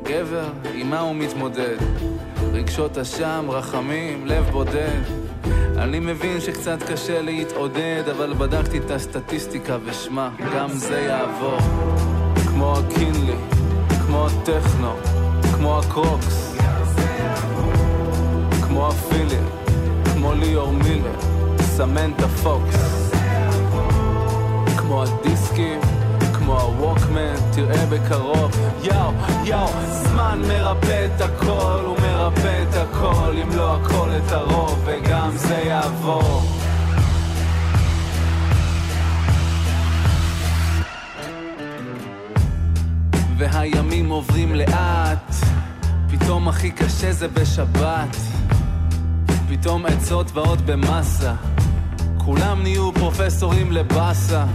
גבר, 0.03 0.49
עם 0.73 0.89
מה 0.89 0.99
הוא 0.99 1.15
מתמודד? 1.15 1.77
רגשות 2.53 2.97
אשם, 2.97 3.45
רחמים, 3.49 4.25
לב 4.27 4.49
בודד. 4.51 5.26
אני 5.77 5.99
מבין 5.99 6.41
שקצת 6.41 6.83
קשה 6.91 7.21
להתעודד, 7.21 8.03
אבל 8.11 8.33
בדקתי 8.33 8.77
את 8.77 8.91
הסטטיסטיקה 8.91 9.77
ושמע, 9.85 10.29
גם 10.55 10.69
זה 10.69 10.99
יעבור. 10.99 11.59
כמו 12.47 12.77
הקינלי, 12.77 13.35
כמו 14.05 14.27
הטכנו, 14.27 14.91
כמו 15.55 15.79
הקרוקס, 15.79 16.55
כמו 18.67 18.87
הפילים, 18.87 19.45
כמו 20.13 20.33
ליאור 20.33 20.71
מילר, 20.71 21.19
סמנטה 21.61 22.27
פוקס, 22.27 23.11
כמו 24.77 25.03
הדיסקים, 25.03 25.79
כמו 26.47 26.59
הווקמן, 26.59 27.35
תראה 27.51 27.85
בקרוב, 27.85 28.51
יאו, 28.83 29.11
יאו, 29.43 29.67
זמן 29.89 30.41
מרפא 30.47 31.05
את 31.05 31.21
הכל, 31.21 31.81
הוא 31.85 31.97
מרפא 31.99 32.63
את 32.63 32.75
הכל, 32.75 33.35
אם 33.43 33.57
לא 33.57 33.75
הכל 33.75 34.09
את 34.17 34.31
הרוב, 34.31 34.83
וגם 34.85 35.29
זה 35.35 35.55
יעבור. 35.55 36.41
והימים 43.37 44.09
עוברים 44.09 44.55
לאט, 44.55 45.35
פתאום 46.09 46.47
הכי 46.47 46.71
קשה 46.71 47.11
זה 47.11 47.27
בשבת. 47.27 48.17
פתאום 49.49 49.85
עצות 49.85 50.31
באות 50.31 50.61
במסה, 50.61 51.33
כולם 52.17 52.63
נהיו 52.63 52.93
פרופסורים 52.93 53.71
לבאסה. 53.71 54.45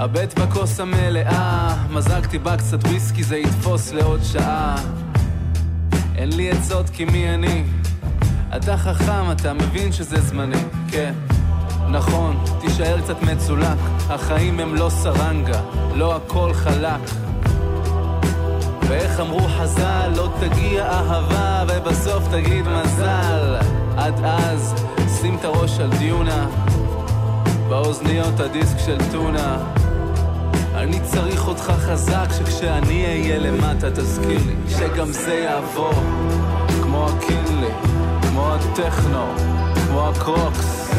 הבט 0.00 0.38
בכוס 0.38 0.80
המלאה, 0.80 1.74
מזגתי 1.90 2.38
בה 2.38 2.56
קצת 2.56 2.84
וויסקי, 2.84 3.24
זה 3.24 3.36
יתפוס 3.36 3.92
לעוד 3.92 4.20
שעה. 4.22 4.76
אין 6.16 6.32
לי 6.36 6.50
עצות 6.50 6.90
כי 6.90 7.04
מי 7.04 7.34
אני? 7.34 7.64
אתה 8.56 8.76
חכם, 8.76 9.32
אתה 9.32 9.52
מבין 9.52 9.92
שזה 9.92 10.20
זמני, 10.20 10.64
כן. 10.90 11.14
נכון, 11.90 12.44
תישאר 12.60 13.00
קצת 13.00 13.22
מצולק, 13.22 13.78
החיים 14.08 14.60
הם 14.60 14.74
לא 14.74 14.90
סרנגה, 14.90 15.60
לא 15.94 16.16
הכל 16.16 16.54
חלק. 16.54 17.00
ואיך 18.88 19.20
אמרו 19.20 19.48
חז"ל, 19.48 20.12
לא 20.16 20.32
תגיע 20.40 20.86
אהבה 20.86 21.64
ובסוף 21.68 22.24
תגיד 22.30 22.64
מזל. 22.68 23.56
עד 23.96 24.24
אז, 24.24 24.74
שים 25.20 25.36
את 25.36 25.44
הראש 25.44 25.80
על 25.80 25.90
דיונה, 25.98 26.46
באוזניות 27.68 28.40
הדיסק 28.40 28.78
של 28.78 28.98
טונה. 29.12 29.79
אני 30.80 31.00
צריך 31.00 31.48
אותך 31.48 31.62
חזק, 31.62 32.26
שכשאני 32.38 33.06
אהיה 33.06 33.38
למטה 33.38 33.90
תזכיר 33.90 34.40
לי 34.46 34.54
שגם 34.68 35.12
זה 35.12 35.34
יעבור. 35.34 35.92
כמו 36.82 37.06
הקינלי, 37.08 37.72
כמו 38.22 38.54
הטכנו, 38.54 39.26
כמו 39.74 40.08
הקרוקס, 40.08 40.90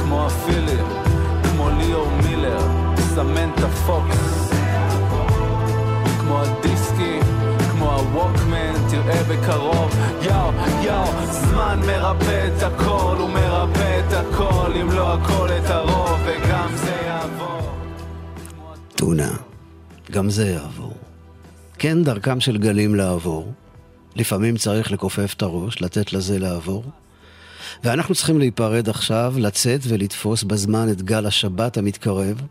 כמו 0.00 0.26
הפילים, 0.26 0.86
כמו 1.42 1.70
ליאור 1.78 2.08
מילר, 2.24 2.60
סמנטה 2.96 3.68
פוקס. 3.68 4.50
כמו 6.20 6.40
הדיסקים, 6.40 7.22
כמו 7.70 7.92
הווקמן, 7.92 8.72
תראה 8.90 9.22
בקרוב, 9.28 9.94
יאו, 10.22 10.50
יאו, 10.82 11.04
זמן 11.30 11.80
מרפא 11.86 12.48
את 12.48 12.62
הכל, 12.62 13.16
הוא 13.18 13.30
מרפא 13.30 14.00
את 14.00 14.12
הכל, 14.12 14.72
אם 14.80 14.90
לא 14.90 15.14
הכל 15.14 15.48
את 15.58 15.70
הרוב, 15.70 16.18
וגם 16.24 16.68
זה 16.74 16.92
יעבור. 17.06 17.35
טונה, 19.06 19.36
גם 20.10 20.30
זה 20.30 20.48
יעבור. 20.48 20.92
כן, 21.78 22.04
דרכם 22.04 22.40
של 22.40 22.58
גלים 22.58 22.94
לעבור. 22.94 23.52
לפעמים 24.16 24.56
צריך 24.56 24.92
לכופף 24.92 25.34
את 25.36 25.42
הראש, 25.42 25.82
לתת 25.82 26.12
לזה 26.12 26.38
לעבור. 26.38 26.84
ואנחנו 27.84 28.14
צריכים 28.14 28.38
להיפרד 28.38 28.88
עכשיו, 28.88 29.34
לצאת 29.38 29.80
ולתפוס 29.88 30.42
בזמן 30.42 30.88
את 30.92 31.02
גל 31.02 31.26
השבת 31.26 31.76
המתקרב. 31.76 32.42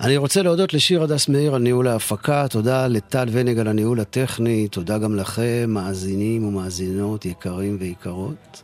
אני 0.00 0.16
רוצה 0.16 0.42
להודות 0.42 0.74
לשיר 0.74 1.02
הדס 1.02 1.28
מאיר 1.28 1.54
על 1.54 1.62
ניהול 1.62 1.88
ההפקה, 1.88 2.48
תודה 2.48 2.86
לטל 2.86 3.28
ונג 3.32 3.58
על 3.58 3.68
הניהול 3.68 4.00
הטכני, 4.00 4.68
תודה 4.68 4.98
גם 4.98 5.16
לכם, 5.16 5.64
מאזינים 5.68 6.44
ומאזינות 6.44 7.24
יקרים 7.24 7.76
ויקרות. 7.80 8.62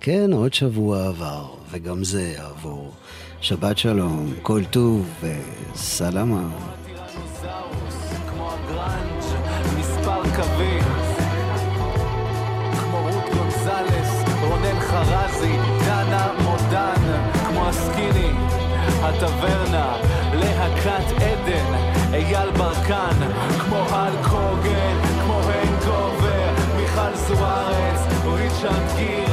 כן, 0.00 0.32
עוד 0.32 0.54
שבוע 0.54 1.08
עבר, 1.08 1.48
וגם 1.70 2.04
זה 2.04 2.22
יעבור. 2.22 2.94
שבת 3.40 3.78
שלום, 3.78 4.32
כל 4.42 4.64
טוב 4.64 5.06
וסלמה. 5.20 6.42
הטברנה, 19.02 19.96
להקת 20.34 21.12
עדן, 21.16 21.74
אייל 22.12 22.50
ברקן, 22.50 23.30
כמו 23.58 23.76
הל 23.76 24.12
קוגן, 24.30 24.96
כמו 25.22 25.40
הנגובר, 25.44 26.50
מיכל 26.76 27.14
זוארץ, 27.14 28.00
ריצ'רד 28.24 28.96
גיר, 28.96 29.29